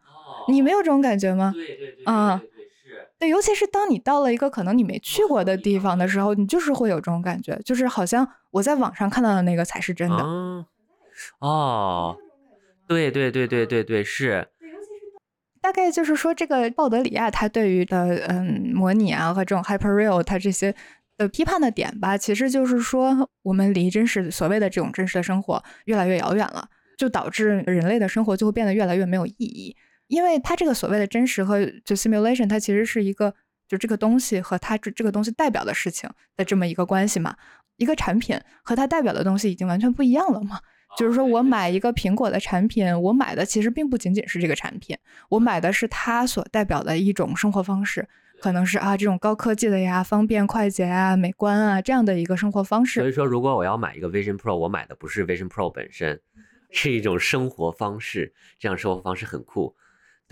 [0.48, 1.52] 你没有这种感觉吗？
[1.54, 10.24] 对对对，啊，是，对，尤其是当你到了一个可能你没去过的地方的时候，你就是会有这种感觉，就是好像我在网上看到的那个才是真的。
[11.38, 12.16] 哦，
[12.88, 14.48] 对对对对对对，是。
[15.62, 20.74] 大概就是说，这个鲍德里亚他对于的嗯模拟啊和这种 hyperreal 他这些
[21.16, 29.74] 的批判的点吧，其实就是说我们离真实所谓的这种真实的生活越来越遥远了，就导致人类的生活就会变得越来越没有意义。
[30.08, 33.32] 因为它这个所谓的真实和就 simulation，它其实是一个
[33.68, 37.36] 就这个东西和它这这个东西代表的事情的这么一个关系嘛。
[37.76, 40.60] 一个产品和它代表的东西已经完全不一样了嘛。
[40.96, 44.96] 就是说我买一个苹果的产品，我买的其实并不仅仅是这个产品，
[45.30, 48.06] 我买的是它所代表的一种生活方式，
[48.40, 53.00] 可能是啊这种高科技的呀、方便快捷啊、美观啊这样的一个生活方式。
[53.00, 56.20] 所以说，如果我要买一个 Vision Pro，我买的不是 Vision Pro 本身，
[56.70, 59.74] 是一种生活方式，这样生活方式很酷。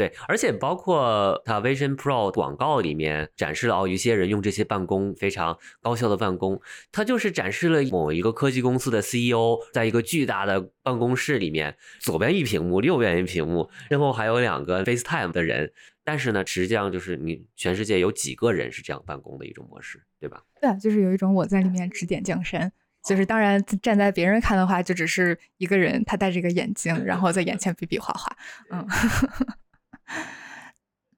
[0.00, 6.58] 对，而且包括它 Vision Pro 广告里面展示了哦，一些人用这些办公非常高效的办公，
[6.90, 15.70] 它就是展示了某一个科技公司的 CEO 在一个巨大的办公室里面，左边一屏幕，右边一屏幕，然后还有两个 FaceTime 的人，
[16.02, 20.42] 但是呢，实际上就是你全世界有几个人是这样办公的一种模式，对吧？
[20.62, 22.72] 对，就是有一种我在里面指点江山，
[23.04, 28.34] 就是当然站在别人看的话，就只是一个人，他戴着个眼镜，然后在眼前比比划划，
[28.70, 28.86] 嗯。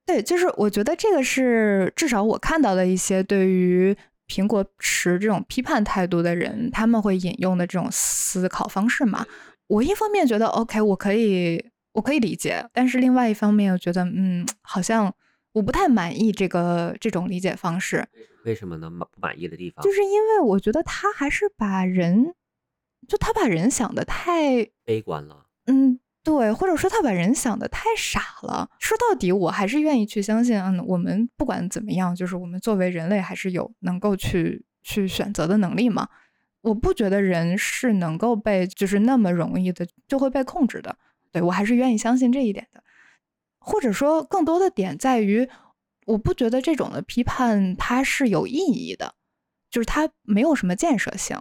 [0.04, 9.24] 对，就是我觉得这个是至少我看到的一些对于苹果持这种批判态度的人，他们会引用的这种思考方式嘛。
[9.68, 15.14] 我一方面觉得 OK，我可以我可以理解，但是另外一方面又觉得嗯，好像
[15.52, 18.04] 我不太满意这个这种理解方式。
[18.44, 18.90] 为什么呢？
[18.90, 22.34] 不满意的地方，就是因为我觉得他还是把人，
[23.06, 25.46] 就他把人想的太悲观了。
[25.66, 26.00] 嗯。
[26.24, 28.70] 对，或者说他把人想的太傻了。
[28.78, 36.08] 说到底，我还是愿意去相信，嗯，我们不管怎么样，就是我们作为人类还是有能够去去选择的能力嘛。
[36.60, 40.96] 我不觉得人是能够被就是那么容易的就会被控制的。
[41.32, 42.82] 对我还是愿意相信这一点的。
[43.58, 45.48] 或者说，更多的点在于，
[46.06, 49.14] 我不觉得这种的批判它是有意义的，
[49.70, 51.36] 就是它没有什么建设性。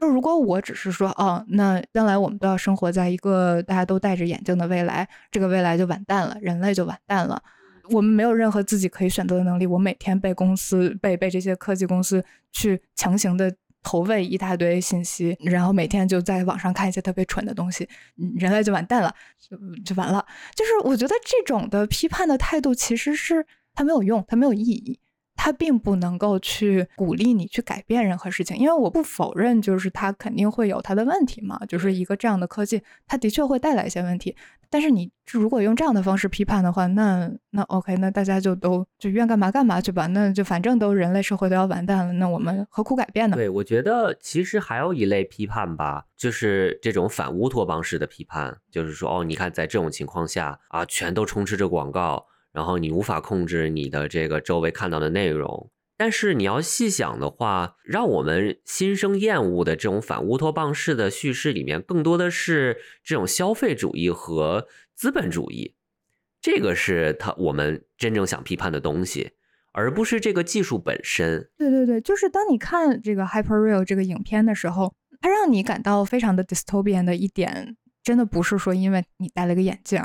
[0.00, 7.42] 就如果我只是说，哦，那将来我们都要生活在一个大家都戴着眼镜的未来，这个未来就完蛋了，人类就完蛋了。
[7.90, 17.88] 我们没有任何自己可以选择的能力，我每天被公司、被被这些科技公司去强行的投喂一大堆信息，然后每天就在网上看一些特别蠢的东西，
[18.36, 20.26] 人类就完蛋了，就就完了。
[20.54, 24.98] 就是我觉得这种的批判的态度其实是它没有用，它没有意义。
[25.36, 31.60] 它并不能够去鼓励你去改变任何事情，因为我不否认，就是它肯定会有它的问题嘛。
[31.68, 34.34] 就是一个这样的科技，它的确会带来一些问题。
[34.68, 40.08] 但是你如果用这样的方式批判的话，那那 OK，那大家就都就愿干嘛干嘛去吧。
[40.08, 43.36] 那就反正都人类社会都要完蛋了，那我们何苦改变呢？
[43.36, 52.26] 对，我觉得其实还有一类批判吧，就是这种反乌托邦式的批判，就是说哦，你看在这种情况下啊，全都充斥着广告。
[52.56, 65.74] 然后你无法控制你的这个周围看到的内容，但是你要细想的话，让我们心生厌恶的这种反乌托邦式的叙事里面，更多的是这种消费主义和资本主义，
[66.40, 69.32] 这个是他我们真正想批判的东西，
[69.72, 71.50] 而不是这个技术本身。
[71.58, 77.76] 对对对，就是当你看这个 Hyperreal 这个影片的时候，它让你感到非常的 dystopian 的一点。
[78.06, 80.00] 真的不是说因为你戴了个眼镜，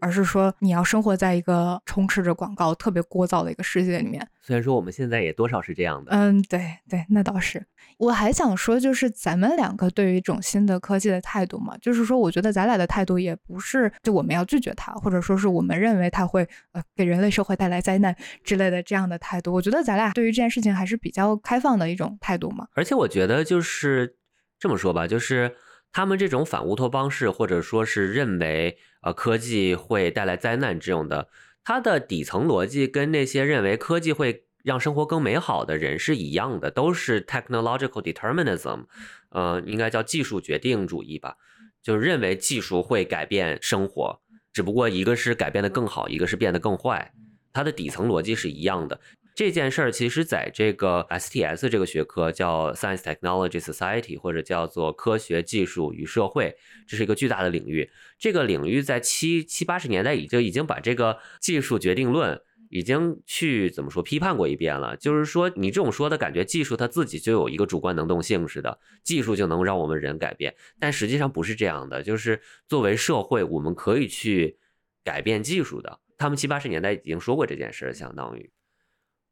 [0.00, 4.26] 而是说你要生活在一个充斥着广告、特别聒噪的一个世界里面。
[4.42, 7.64] 虽然说我们现在也多少是这样的，嗯，对对，那倒是。
[7.98, 18.12] 我还想说，就是咱们两个对于一种新的科技的态度嘛，就是说，我觉得咱俩的态度也不是就我们要拒绝它，或者说是我们认为它会呃给人类社会带来灾难
[18.42, 19.52] 之类的这样的态度。
[19.52, 22.66] 我觉得咱俩对于这件事情还是比较开放的一种态度嘛。
[22.74, 24.16] 而且我觉得就是
[24.58, 25.54] 这么说吧，就是。
[25.94, 31.28] 他们这种反乌托邦式，或者说是认为呃科技会带来灾难这种的，
[31.62, 38.86] 它的底层逻辑跟那些认为科技会让生活更美好的人是一样的，都是 technological determinism，
[39.28, 41.36] 呃，应该叫技术决定主义吧，
[41.80, 44.20] 就认为技术会改变生活，
[44.52, 47.12] 只不过一个是改变的更好，一个是变得更坏，
[47.52, 48.98] 它的底层逻辑是一样的。
[49.34, 57.90] 这件事儿其实在这个 STS 这个学科叫 Science Technology Society，或者叫做科学技术与社会，这是一个巨大的领域。
[58.16, 64.96] 这个领域在七七八十年代已经已经把这个技术决定论已经去怎么说批判过一遍了。
[64.96, 72.04] 就是说，你这种说的感觉，技术它自己就有一个主观能动性似的，技术就能让我们人改变，但实际上不是这样的。
[72.04, 74.56] 就是作为社会，我们可以去
[75.02, 75.98] 改变技术的。
[76.16, 78.48] 他们七八十年代已经说过这件事，相当于。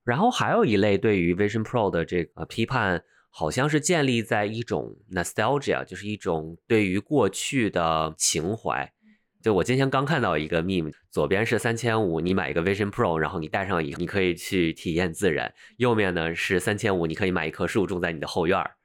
[0.04, 8.92] 然后还有一类对于 Vision Pro 的这个批判，好像是建立在一种 nostalgia，就是一种对于过去的情怀。
[9.40, 18.76] 就我今天刚看到一个 meme，左边是三千五，你买一个 Vision Pro，然后你戴上以后，你可以去体验自然；右面呢是三千五，你可以买一棵树种在你的后院儿，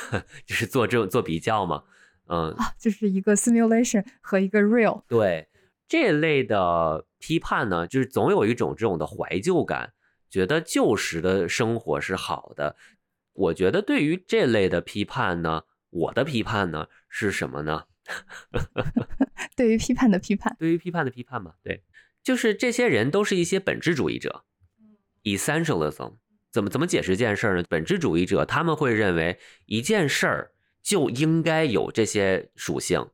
[0.44, 1.84] 就是做这种做比较嘛。
[2.26, 5.02] 嗯，啊，就是一个 simulation 和一个 real。
[5.08, 5.48] 对
[5.86, 9.92] 这类的批判呢，就是总有一种这种的怀旧感。
[10.34, 12.74] 觉得旧时的生活是好的，
[13.34, 17.84] 我觉得对于这类的批判呢，我的批判呢是什么呢？
[19.54, 21.84] 对于批判的批判，对于批判的批判嘛，对，
[22.20, 24.44] 就是这些人都是一些本质主义者
[25.22, 26.16] ，essentialism。
[26.50, 27.64] 怎么怎么解释这件事儿呢？
[27.68, 30.50] 本质主义者他们会认为一件事儿
[30.82, 33.08] 就应该有这些属性，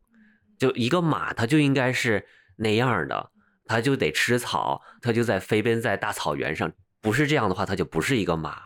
[0.58, 3.30] 就一个马它就应该是那样的，
[3.66, 6.72] 它就得吃草，它就在飞奔在大草原上。
[7.00, 8.62] 不是这样的话，它就不是一个马。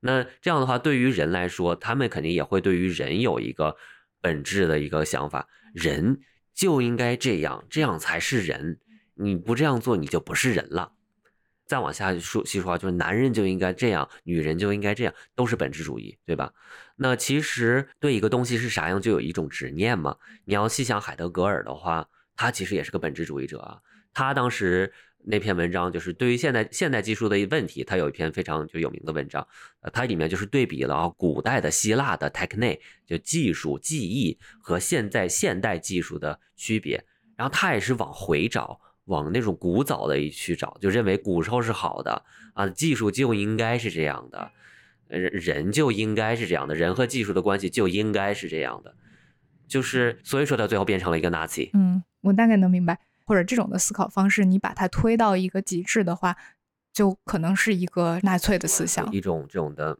[0.00, 3.76] 那这样的话，对于人来说，他们肯定也会对于人有一个
[4.20, 6.20] 本质的一个想法：人
[6.54, 8.78] 就应该这样，这样才是人。
[9.14, 10.92] 你不这样做，你就不是人了。
[11.66, 16.52] 再往下说细说话，就是男人就应该这样，女人就应该这样，都是本质主义，对吧？
[16.96, 20.16] 那其实对一个东西是啥样，就有一种执念嘛。
[20.44, 23.78] 你要细想海德格尔的话，他其实也是个本质主义者啊。
[24.14, 24.92] 他当时。
[25.30, 29.46] 那篇文章就是对于现代现代技术的问题，他有一篇非常就有名的文章，
[29.80, 37.04] 呃，它里面就是对比了古代的希腊的 techne 就技术技艺和现在现代技术的区别，
[37.36, 42.24] 然后他也是往回找，往那种古早的一去找，就认为古时候是好的
[42.54, 44.50] 啊，技术就应该是这样的，
[45.08, 48.96] 人人就应该是这样的，人和技术的关系就应该是这样的，
[49.68, 51.68] 就是所以说他最后变成了一个 Nazi。
[51.74, 52.98] 嗯，我大概能明白。
[53.28, 56.34] 或者这种的思考方式，你把它推到一个极致的话，
[56.94, 59.98] 就可能是一个纳粹的思想，一种这种的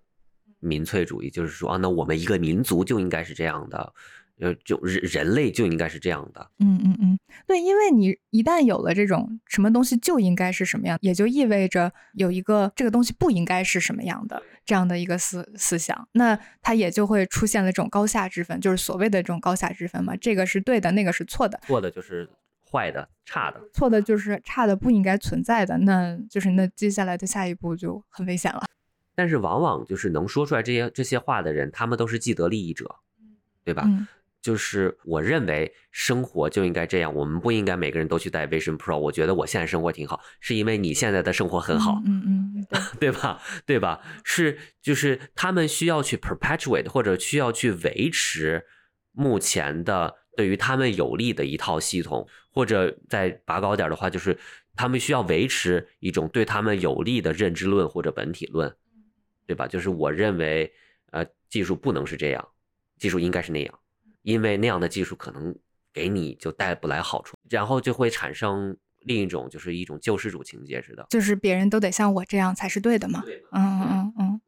[0.60, 3.92] 民粹主义，就是说啊，那我们一个民族就应该是这样的，
[4.40, 6.50] 呃，就人人类就应该是这样的。
[6.58, 20.16] 嗯嗯嗯，对，因为你一旦有了这种什么东西就应该是什么样，也就意味着有一个这个东西不应该是什么样的这样的一个思思想，那它也就会出现了这种高下之分，就是所谓的这种高下之分嘛。
[20.16, 22.28] 这个是对的，那个是错的，错的就是
[22.70, 28.64] 坏的、差的，错的就是差的不应该存在的，那就是那接下来的下一步就很危险了。
[29.14, 32.96] 但是往往就是能说出来这些这些话的人，他们都是既得利益者，
[33.64, 33.82] 对吧？
[33.86, 34.06] 嗯
[34.40, 38.96] 就是我认为生活就应该这样，我们不应该每个人都去戴 Vision Pro。
[38.96, 42.78] 我觉得我现在生活挺好，是因为你现在的生活很好，嗯嗯嗯，对
[43.10, 43.42] 对吧？
[43.66, 44.00] 对吧？
[44.22, 48.64] 是就是他们需要去 perpetuate 或者需要去维持
[49.10, 52.28] 目前的对于他们有利的一套系统，
[52.58, 54.36] 或者再拔高点的话，就是
[54.74, 58.74] 他们需要维持一种对他们有利的认知论或者本体论，
[59.46, 59.68] 对吧？
[59.68, 60.72] 就是我认为，
[61.12, 62.48] 呃，技术不能是这样，
[62.98, 63.78] 技术应该是那样。
[64.22, 65.54] 因为那样的技术可能
[65.92, 73.22] 给你就带不来好处，然后就会产生另一种就是一种救世主情节似的，就是别人都得像我这样才是对的嘛。
[73.52, 74.40] 嗯嗯嗯，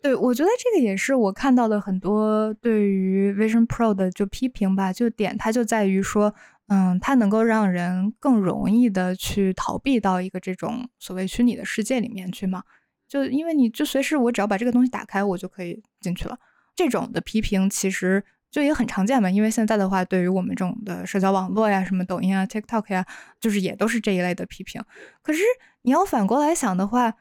[0.00, 6.32] 对，我觉得这个也是我看到的很多对于 Vision Pro 的就批评吧，就点它就在于说，
[6.68, 12.62] 嗯，它能够让人更容易的去逃避到一个这种所谓虚拟的世界里面去嘛。
[13.08, 16.38] 就因为你就随时我只要把这个东西打开，我就可以进去了。
[16.74, 18.24] 这种的批评其实。
[18.48, 23.04] 就也很常见嘛，因为现在的话，对于我们这种的社交网络呀，什么抖音啊、TikTok 呀，
[23.38, 24.82] 就是也都是这一类的批评。
[25.20, 25.42] 可是
[25.82, 27.12] 你要反过来想的话，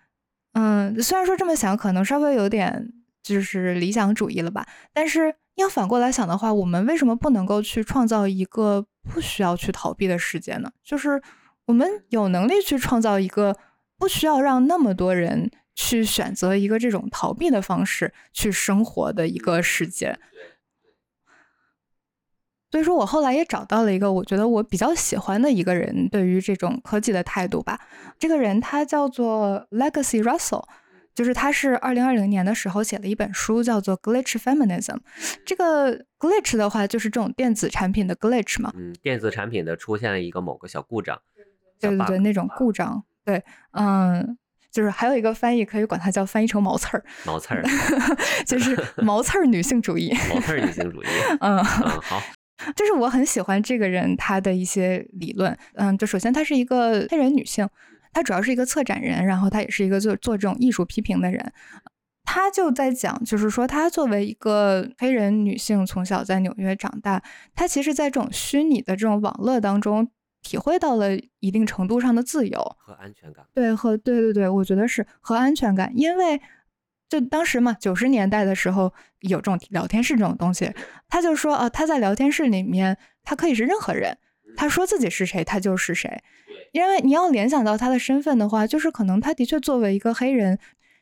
[0.54, 10.72] 嗯，虽然说这么想可能稍微有点就是理想主义了吧，但是要反过来想的话，我们为什么不能够去创造一个不需要去逃避的世界呢？
[10.84, 11.22] 就是
[11.66, 13.58] 我们有能力去创造一个
[13.98, 20.18] 不需要让那么多人去选择一个这种逃避的方式去生活的一个世界。
[22.72, 27.80] 所以说我后来也找到了一个我觉得我比较喜欢的一个人对于这种科技的态度吧。
[28.20, 30.66] 这个人他叫做 Legacy Russell，
[31.16, 34.98] 就是他是二零二零年的时候写了一本书叫做 Glitch Feminism。
[35.46, 41.20] 这个 glitch 的话就是这种电子产品的 glitch 嘛，嗯，电子产品的出现了一个某个小故障，
[41.80, 43.42] 对对对，那种故障，对，
[43.72, 44.38] 嗯，
[44.72, 47.64] 就是还有一个翻译可以管它叫翻译成毛刺儿，毛刺儿，
[48.46, 51.08] 就是毛刺儿女性主义，毛刺儿女性主义，
[51.40, 51.64] 嗯，
[52.04, 52.22] 好。
[52.74, 57.68] 就是我很喜欢这个人他的一些理论，嗯，就首先他是一个黑人女性，
[58.16, 61.52] 她主要是一个策展人，然后他也是一个做做这种艺术批评的人，
[62.24, 67.22] 他就在讲，就是说他作为一个黑人女性，从小在纽约长大，
[67.54, 70.10] 他其实在这种虚拟的这种网络当中，
[70.42, 71.10] 体会到了
[71.42, 76.42] 一定程度上的自由和安全感，对，和对对对，我觉得是和安全感，因为。
[77.08, 80.74] 就当时嘛，九十年代的时候有这种聊天室这种东西，
[81.08, 84.18] 他就说啊，他在聊天室里面，他可以是任何人，
[84.56, 86.22] 他说自己是谁，他就是谁。
[86.72, 90.58] 因为你要联想到他的身份的话，就是可能他的确作为一个黑人，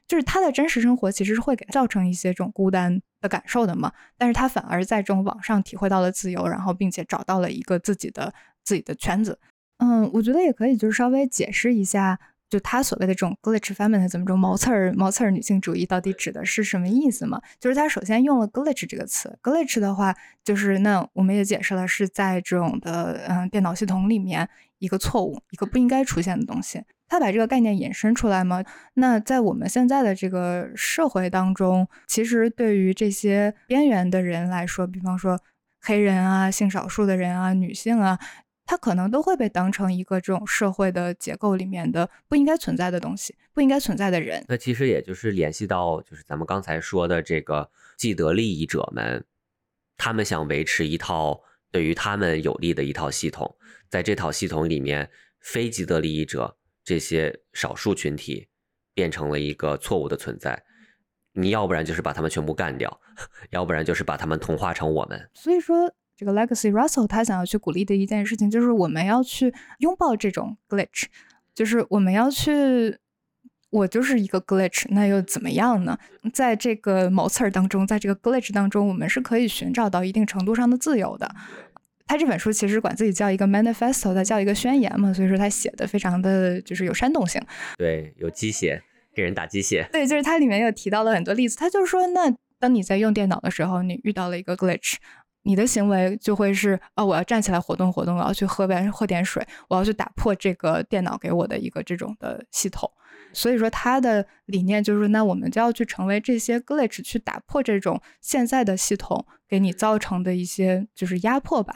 [0.07, 3.91] 就是他的真实生活其实是会给造成一些这种孤单的感受的嘛。
[4.17, 8.33] 但是他反而在这种网上体会到了自由，然后并且找到了一个自己的
[8.63, 9.39] 自己的圈子。
[9.77, 12.19] 嗯，我觉得也可以就是稍微解释一下。
[12.53, 17.41] 就他所谓的这种 glitch feminism，怎么种毛刺儿毛刺儿女性主义到底指的是什么意思嘛？
[17.59, 24.47] 就是他首先用了 glitch 这个词，glitch 的话就是那我们也解释了是在这种的嗯电脑系统里面
[24.77, 26.79] 一个错误，一个不应该出现的东西。
[27.07, 28.63] 他把这个概念引申出来嘛？
[28.93, 35.39] 那在我们现在的这个社会当中，其实对于这些边缘的人来说，比方说
[35.81, 38.19] 黑人啊、性少数的人啊、女性啊。
[38.73, 44.43] 它可能都会被当成一个这种社会的结构里面的不应该存在的东西，不应该存在的人。
[44.47, 49.23] 那其实也就是联系到，就是咱们刚才说的这个既得利益者们，
[49.95, 51.39] 他们想维持一套
[51.71, 53.55] 对于他们有利的一套系统，
[53.89, 55.07] 在这套系统里面，
[55.39, 58.47] 非既得利益者这些少数群体
[58.95, 60.63] 变成了一个错误的存在。
[61.33, 62.99] 你要不然就是把他们全部干掉，
[63.51, 65.29] 要不然就是把他们同化成我们。
[65.35, 65.93] 所以说。
[66.15, 71.05] 这个 Legacy Russell 他想要去鼓励的一件事情，就是我们要去拥抱这种 glitch，
[71.55, 72.97] 就是我们要去，
[73.71, 75.97] 我就是一个 glitch，那又怎么样呢？
[76.31, 81.29] 在这个毛刺儿当中，在这个 glitch 当中，我们是可以寻找到一定程度上的自由的。
[82.05, 87.41] 他这本书其实管自己叫一个 manifesto，他叫一个宣言嘛，所以说他写的非常的就是有煽动性，
[87.77, 88.83] 对，有鸡血，
[89.15, 89.89] 给人打鸡血。
[89.91, 94.97] 对，就是它里面又提到了很多例子，他就说，那当你在用电脑的时候，你遇到了一个 glitch。
[95.43, 102.89] 你的行为就会是啊，我要站起来活动活动，我要去喝杯喝点水，我要去打破这个电脑给我的一个这种的系统。
[103.31, 111.75] 所以说他的理念就是，那我们就要去成为这些 glitch，去打破这种现在的系统给你造成的一些就是压迫吧。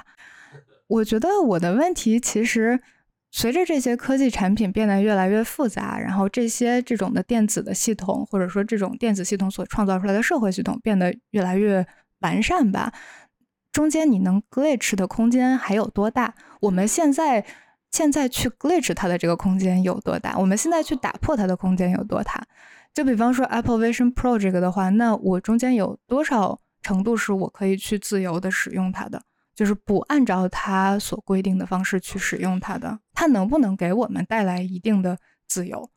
[0.87, 2.81] 我觉得我的问题其实。
[3.29, 11.85] 随着这些科技产品变得越来越复杂，然后这些这种的电子的系统，或者说这种电子系统所创造出来的社会系统变得越来越
[12.19, 12.91] 完善吧，
[13.77, 16.33] 中间你能 glitch 的空间还有多大？
[16.61, 17.45] 我们现在
[17.91, 20.35] 现在去 glitch 它的这个空间有多大？
[20.35, 22.43] 我们现在去打破它的空间有多大？
[22.91, 29.21] 就比方说 Apple Vision Pro 这个的话，那我中间有多少程度是我可以去自由的使用它的？
[29.53, 35.87] 就是不按照它所规定的方式去使用它的，它能不能给我们带来一定的自由？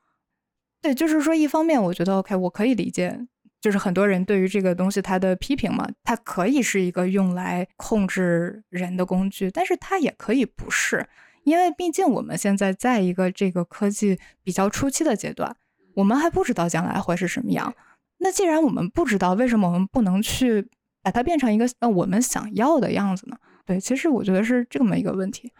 [0.83, 3.26] 对，就是说，一方面我觉得 OK，我可以理解，
[3.61, 11.06] 就是很多人对于这个东西它的批评嘛，它可以是一个用来控制人的工具，但是它也可以不是，
[11.44, 15.54] 因为毕竟我们现在在一个这个科技比较初期的阶段，
[15.94, 17.74] 我们还不知道将来会是什么样。
[18.18, 20.68] 那既然我们不知道，为什么我们不能去
[21.02, 23.36] 把它变成一个呃我们想要的样子呢？
[23.64, 25.52] 对，其实我觉得是这么一个问题。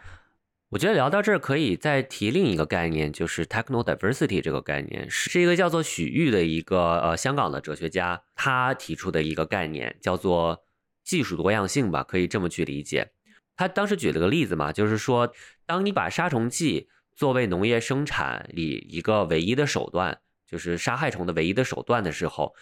[0.71, 10.63] 我觉得聊到这儿可以再提另一个概念，就是 techno diversity 这个概念，是一个叫做许玉的一个呃香港的哲学家他提出的一个概念，叫做
[11.03, 13.11] 技术多样性吧，可以这么去理解。
[13.57, 15.33] 他当时举了个例子嘛，就是说，
[15.65, 22.55] 当你把杀虫剂作为农业生产里一个唯一的手段，就是杀害虫的唯一的手段的时候，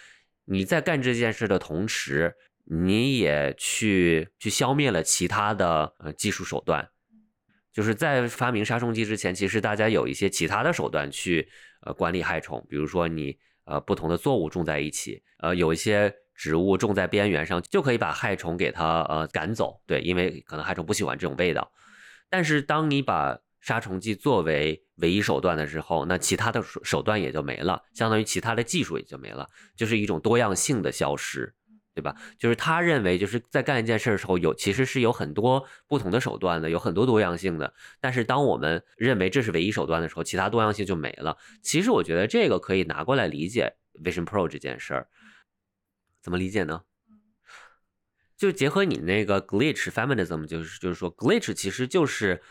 [0.46, 2.36] 你在干这件事的同时。
[2.72, 6.88] 你也去去消灭了其他的呃技术手段，
[7.72, 11.48] 就是在发明杀虫剂之前，其实大家有一些其他的手段去
[11.82, 21.72] 呃管理害虫，比如说你呃不同的作物种在一起，呃有一些植物种在边缘上，就可以把害虫给它呃赶走，对，因为可能害虫不喜欢这种味道。
[22.30, 31.54] 但是当你把杀虫剂作为唯一手段的时候，那其他的手手段也就没了，相当于其他的技术也就没了，就是一种多样性的消失。
[32.00, 32.16] 对吧？
[32.38, 37.74] 就是他认为，就是在干一件事的时候，有其实是有很多不同的手段的，有很多多样性的。
[38.00, 41.38] 但是当我们认为这是唯一手段的时候，其他多样性就没了。
[41.62, 45.08] 其实我觉得这个可以拿过来理解 Vision Pro 这件事儿，
[46.22, 46.84] 怎么理解呢？
[48.38, 52.42] 就结合你那个 Glitch Feminism，就是就是说 Glitch 其实就是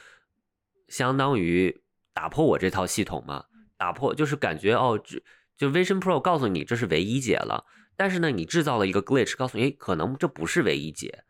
[0.88, 1.80] 相当于
[2.12, 3.46] 打破我这套系统嘛，
[3.78, 5.18] 打破就是感觉哦，就
[5.56, 7.64] 就 Vision Pro 告诉你这是唯一解了。
[7.98, 11.24] 但是呢，你制造了一个 glitch，告诉你，可能这不是唯一解，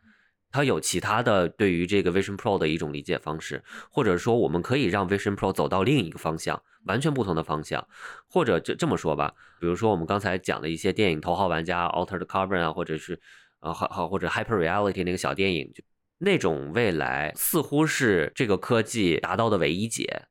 [0.50, 7.88] 它有其他的对于这个 Vision Pro 的一种理解方式，或者说我们可以让 Vision Pro 走到另一个方向，完全不同的方向，
[8.26, 13.18] 或者这这么说吧，比如说我们刚才讲的一些电影《头号玩家》Altered Carbon 啊，或者是
[13.60, 15.82] 呃好好或者 Hyper Reality 那个小电影，就
[16.18, 20.26] 那种未来似乎是这个科技达到的唯一解，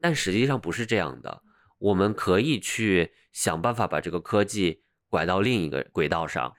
[0.00, 1.42] 但实际上不是这样的，
[1.80, 4.82] 我们可以去想办法把这个科技。
[5.08, 6.52] 拐到另一个轨道上，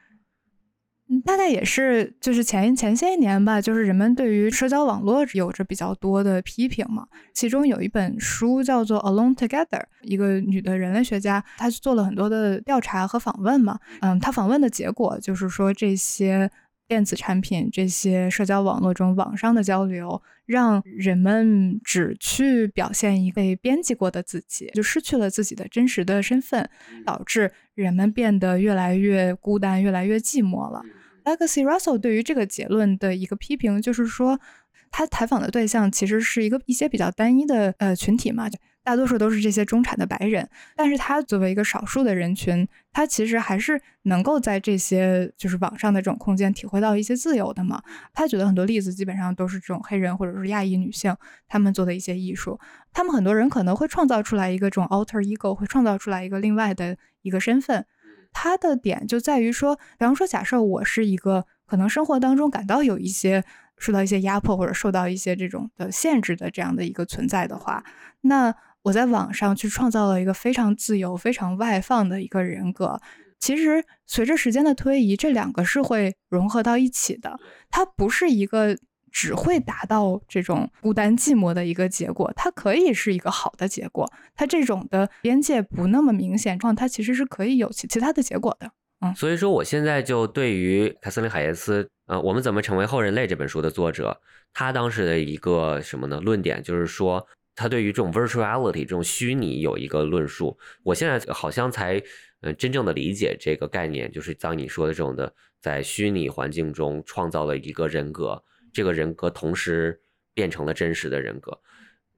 [1.09, 7.07] 嗯，大概也是就是前前些年吧，就是人们对于社交网络有着比较多的批评嘛。
[7.33, 9.67] 其中有一本书叫做《Alone Together》，
[10.01, 13.79] 一个女的人类学家，她做了很多的调查和访问嘛。
[14.01, 16.51] 嗯，她访问的结果就是说这些。
[16.89, 26.67] 电子产品这些社交网络中网上的交流，让人们只去表现一个被编辑过的自己，就失去了自己的真实的身份，
[27.05, 30.81] 导致人们变得越来越孤单，越来越寂寞了。
[31.25, 34.41] Legacy Russell 对于这个结论的一个批评，就是说
[34.89, 38.49] 他采访的对象其实是一个一些比较单一的呃群体嘛。
[38.89, 47.79] 大多数都是这些中产的白人，但是他作为一个少数的人群，他其实还是能够在这些就是网上的这种空间体会到一些自由的嘛。
[48.15, 51.15] 他举的很多例子基本上都是这种黑人或者是亚裔女性
[51.47, 52.59] 他们做的一些艺术，
[52.91, 57.85] 他们很多人可能会创造出来一个这种 alter ego，会创造出来一个另外的一个身份。
[58.33, 63.43] 他的点就在于说，比方说假设我是一个可能生活当中感到有一些
[63.77, 67.83] 受到一些压迫或者受到一些这种的限制的这样的一个存在的话，
[68.21, 68.55] 那。
[68.89, 72.99] 我在网上去创造了一个非常自由、非常外放的一个人格。
[73.39, 77.39] 其实随着时间的推移，这两个是会融合到一起的。
[77.69, 78.75] 它不是一个
[79.11, 84.11] 只会达到这种孤单寂寞的一个结果，它可以是一个好的结果。
[84.35, 88.71] 它这种的边界不那么明显，状它其实是可以有其其他的结果的。
[89.01, 94.19] 嗯，所以说我现在就对于凯瑟琳海耶斯，呃，我们怎么成为后人类这本书的作者，
[94.51, 96.19] 他当时的一个什么呢？
[96.19, 97.27] 论点就是说。
[97.59, 102.01] 他对于这种 virtuality 这种虚拟有一个论述，我现在好像才
[102.39, 108.41] 嗯真正的理解这个概念，就是当你说的这种的，在虚拟环境中创造了一个人格，
[108.71, 110.01] 这个人格同时
[110.33, 111.59] 变成了真实的人格，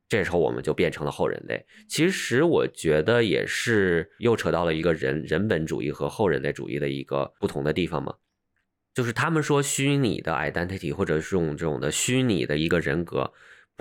[0.08, 1.66] 这时候我们就变成了后人类。
[1.90, 8.14] 其实我觉得也是又扯到了一个人人本主义和后人类主义的一个不同的地方嘛。
[8.94, 13.32] 就是他们说虚拟的 identity 或者是用这种的虚拟的一个人格，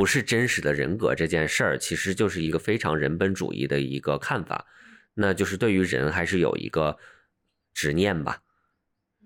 [0.01, 4.65] 不是真实的人格这件事儿，其实就是一个非常人本主义的一个看法。
[5.13, 6.97] 那就是对于人还是有一个
[7.75, 8.41] 执念吧。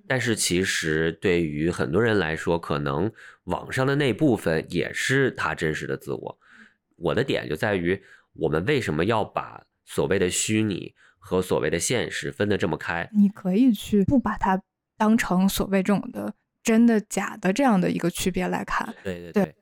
[0.09, 3.13] 但是其实对于很多人来说，可能
[3.45, 6.41] 网上的那部分也是他真实的自我。
[6.97, 8.03] 我的点就在于，
[8.33, 13.09] 我们为什么要把所谓的虚拟和所谓的现实分得这么开？
[13.13, 14.61] 你可以去不把它
[14.97, 18.93] 当成所谓这种的真的假的这样的一个区别来看。
[19.05, 19.55] 对对对，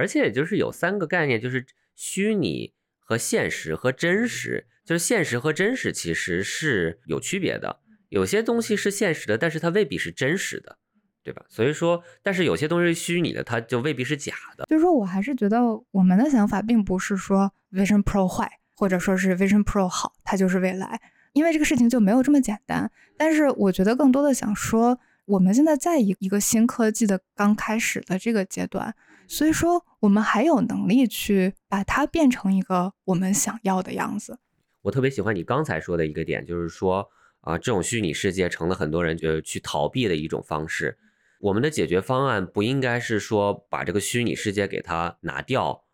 [0.00, 7.80] 而且也就是有三个概念，就是虚拟和现实和真实，就是现实和真实其实是有区别的。
[8.08, 10.78] 有些东西是现实的，但是它未必是真实的，
[11.22, 11.44] 对吧？
[11.50, 14.64] 所以说，但是有些东西是虚拟的，它就未必是假的。
[14.70, 21.00] 就是说我还是觉得我们的想法并不是说 Vision Pro 坏，或者说是 Vision Pro 好，它就是未来，
[21.34, 22.90] 因为这个事情就没有这么简单。
[23.18, 28.92] 但是我觉得更多的想说，我们现在在一一个新科技的刚开始的这个阶段，
[29.30, 34.40] 所以说我们还有能力去把它变成一个我们想要的样子。
[34.82, 37.08] 我特别喜欢你刚才说的一个点，就是说。
[37.42, 40.98] 啊，这种虚拟世界成了很多人呃去逃避的一种方式。
[41.40, 45.84] 我们的解决方案不应该是说把这个虚拟世界给它拿掉，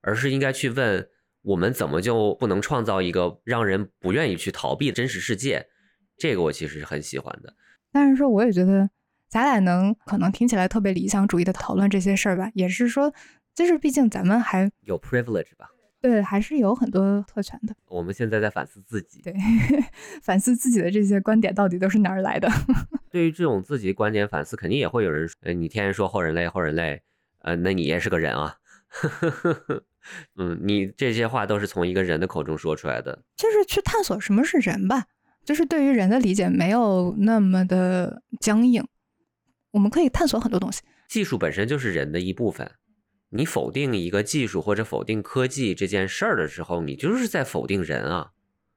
[0.00, 1.08] 而是应该去问
[1.42, 5.66] 我们怎么就不能创造一个让人不愿意去逃避的真实世界？
[6.16, 7.52] 这个我其实是很喜欢的。
[7.90, 8.88] 但是说我也觉得
[9.32, 13.14] 咱俩能可能听起来特别理想主义的讨论这些事儿吧，也是说，
[13.54, 15.70] 就是毕竟咱们还有 privilege 吧。
[16.02, 17.74] 对，还是有很多特权的。
[17.86, 19.32] 我们现在在反思自己，对，
[20.22, 22.46] 反思自己的这些观点到底都是哪儿来的？
[23.10, 27.00] 对于这种自己观点反思，肯定也会有人说：“你天天说后人类，后人类，
[27.40, 28.56] 呃，那你也是个人啊。
[30.36, 33.22] ”嗯，你这些话都是从一个人的口中说出来的。
[33.34, 35.06] 就是去探索什么是人吧，
[35.42, 38.84] 就是对于人的理解没有那么的僵硬，
[39.72, 40.82] 我们可以探索很多东西。
[41.08, 42.70] 技术本身就是人的一部分。
[43.30, 48.32] 你否定一个技术或者否定科技这件事儿的时候，你就是在否定人啊。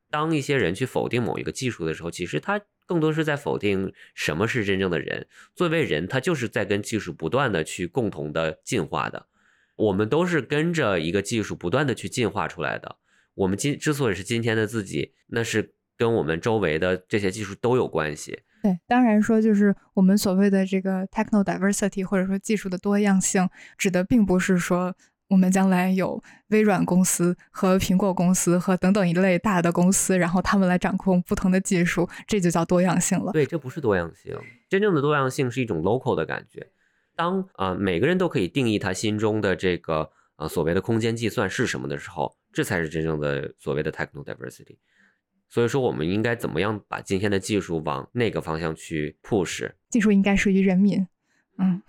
[0.09, 5.27] 当一些人去否定某一个技术的时候，其实他更多是在否定什么是真正的人。
[5.53, 9.27] 作为人，他就是在跟技术不断的去共同的进化的。
[9.75, 12.95] 我们都是跟着一个技术不断的去进化出来的。
[13.33, 18.39] 我们今之所以是今天的自己，那是跟我们周围的这些技术都有关系。
[18.66, 23.47] 对，当然说就是我们所谓的这个 techno diversity，或者说技术的多样性，
[23.78, 24.95] 指的并不是说
[25.28, 33.32] 我们将来有微软公司和苹果公司和等等一类大的公司，然后他们来掌控不同的技术，这就叫多样性了。
[33.34, 34.36] 对，这不是多样性，
[34.68, 36.72] 真正的多样性是一种 local 的感觉。
[37.16, 44.78] 当啊每个人都可以定义他心中的这个呃所谓的空间计算是什么的时候，这才是真正的所谓的 techno diversity。
[45.56, 49.72] 所以说，我们应该怎么样把今天的技术往那个方向去 push？
[49.89, 51.08] 技术应该属于人民。
[51.58, 51.82] 嗯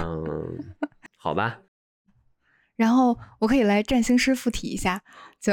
[0.00, 0.64] 嗯，
[1.18, 1.58] 好吧。
[2.76, 5.02] 然后我可以来占星师附体一下，
[5.40, 5.52] 就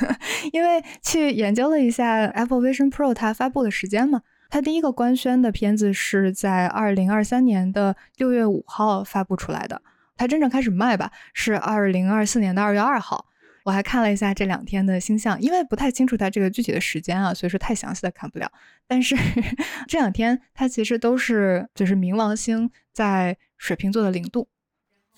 [0.54, 9.82] 因为去研究了一下 Apple Vision Pro 它发布的时间嘛，它第一个官宣的片子是在二零二三年的六月五号发布出来的，
[10.16, 13.26] 它真正开始卖吧是二零二四年的二月二号。
[13.64, 18.50] 我还看了一下这两天的星象，因为不太清楚它这个具体的时间啊，所以说太详细的看不了。
[18.86, 19.14] 但是
[19.86, 24.48] 这两天它其实都是就是冥王星在水瓶座的零度，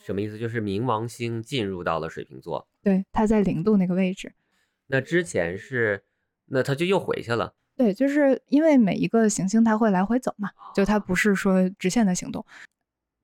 [0.05, 0.39] 什么意思？
[0.39, 4.33] 就是冥王星进入到了水瓶座，对，它在零度那个位置。
[4.89, 6.05] 那之前是，
[6.47, 7.55] 那它就又回去了。
[7.77, 12.45] 对，就是因为每一个行星它会来回走嘛，就它不是说直线的行动。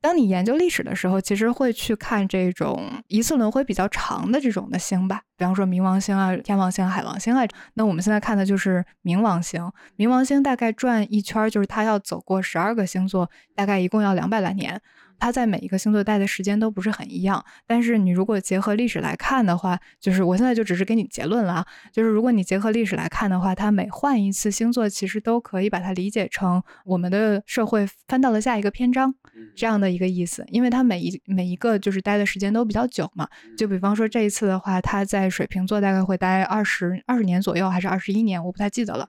[0.00, 7.46] 当你研究历史的时候，其实会去看这种一次轮回比较长的这种的星吧，比方说冥王星啊、天王星、海王星啊。
[7.74, 14.80] 那我们现在看的就是冥王星，冥王星大概转一圈，就是它要走过十二个星座，大概一共要两百来年。
[15.20, 29.14] 它在每一个星座待的时间都不是很一样，但是你如果结合历史来看的话，就是我现在就只是给你结论了啊，就是如果你结合历史来看的话，它每换一次星座，其实都可以把它理解成我们的社会翻到了下一个篇章
[29.54, 39.08] 这样的一个意思，因为它每一每一个就是待的时间都比较久嘛，就比方说这一次的话，它在水瓶座大概会待二十二十年左右，还是二十一年，我不太记得了。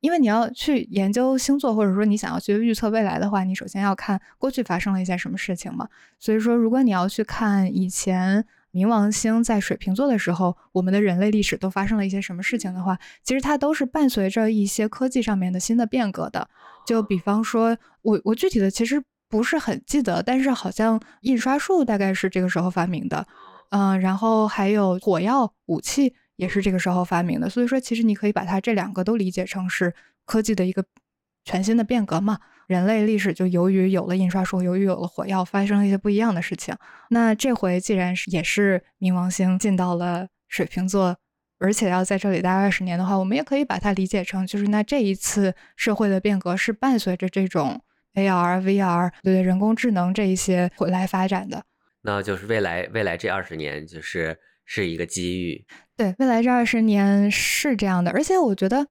[0.00, 5.88] 因为你要去研究星座，或者说你想要去预测未来的话，你首先要看过去发生了一些什么事情嘛。
[6.18, 16.48] 所以说，如果你要去看以前冥王星在水瓶座的时候，我们的人类历史都发生了一些什么事情的话，其实它都是伴随着一些科技上面的新的变革的。
[16.86, 23.26] 就比方说，我我具体的其实不是很记得，但是好像印刷术大概是这个时候发明的。
[23.70, 27.48] 嗯，然后还有火药武器也是这个时候发明的。
[27.48, 30.84] 所以说，其实你可以把它这两个都理解成是科技的一个
[31.44, 32.38] 全新的变革嘛。
[32.66, 36.74] 人类历史就由于有了印刷术，由于有了火药，发生了一些不一样的事情。
[37.10, 41.16] 那这回既然是也是冥王星进到了水瓶座，
[41.58, 47.82] 而且要在这里待二十年的话，我们也可以把它理解成，就是那这一次社会的变革是伴随着这种
[48.14, 51.64] AR、VR 对人工智能这一些回来发展的。
[52.02, 54.38] 那就是未来未来这二十年就是
[54.70, 55.66] 是一个机遇。
[55.96, 58.86] 对，未来这二十年是这样的，而且我觉得。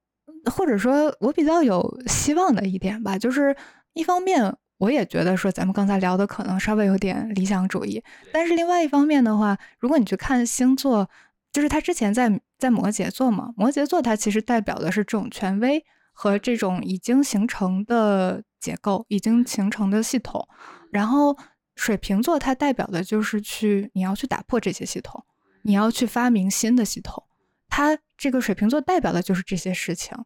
[0.46, 3.54] 或者说，我比较有希望的一点吧，就是
[3.94, 8.02] 一方面，我也觉得说咱们刚才聊的可能稍微有点理想主义，
[8.32, 11.10] 但是另外一方面的话，如果你去看星座，
[11.52, 20.48] 就是他之前在在摩羯座嘛，摩羯座它其实代表的是这种权威和这种已经形成的结构、已经形成的系统，
[20.90, 21.36] 然后
[21.76, 25.26] 水瓶座它代表的就是去你要去打破这些系统，
[25.64, 27.24] 你要去发明新的系统。
[27.68, 30.18] 它这个水瓶座代表的就是这些事情，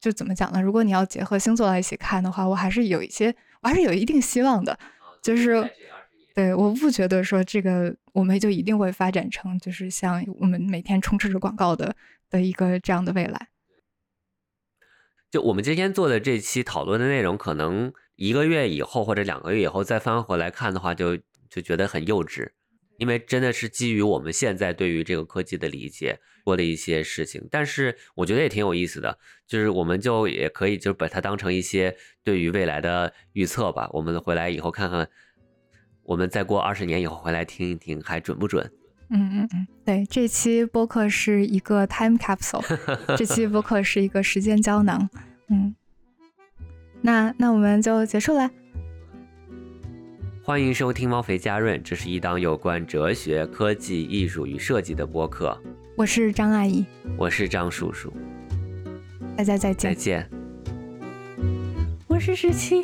[0.00, 0.62] 就怎么讲呢？
[0.62, 4.78] 如果你要结合星座来一起看的话，我还是有一些，我还是有一定希望的。
[5.22, 5.70] 就是，
[6.34, 11.94] 对，我不觉得说这个我们就一定会发展成就是像我们每天充斥着广告的
[12.30, 13.48] 的一个这样的未来。
[15.30, 21.18] 就我们今天做的这期讨论的内容，可能一个月以后或者两个月以后再翻回来看的话，就
[21.48, 22.50] 就觉得很幼稚。
[23.00, 33.88] 因为真的是基于我们现在对于这个科技的理解做的一些事情，但是我觉得也挺有意思的，就是我们就也可以就把它当成一些对于未来的预测吧。
[33.94, 35.08] 我们回来以后看看，
[36.02, 38.70] 我们再过二十年以后回来听一听还准不准？
[39.08, 42.62] 嗯嗯嗯，对，这期播客是一个 time capsule，
[43.16, 45.08] 这期播客是一个时间胶囊。
[45.48, 45.74] 嗯，
[47.00, 48.50] 那那我们就结束了。
[50.50, 55.56] 欢迎收听猫肥家润，这是一档有关哲学、科技、艺术与设计的播客。
[55.96, 56.84] 我是张阿姨，
[57.16, 58.12] 我是张叔叔，
[59.36, 59.94] 大家再见。
[59.94, 60.28] 再见。
[62.08, 62.82] 我是十七。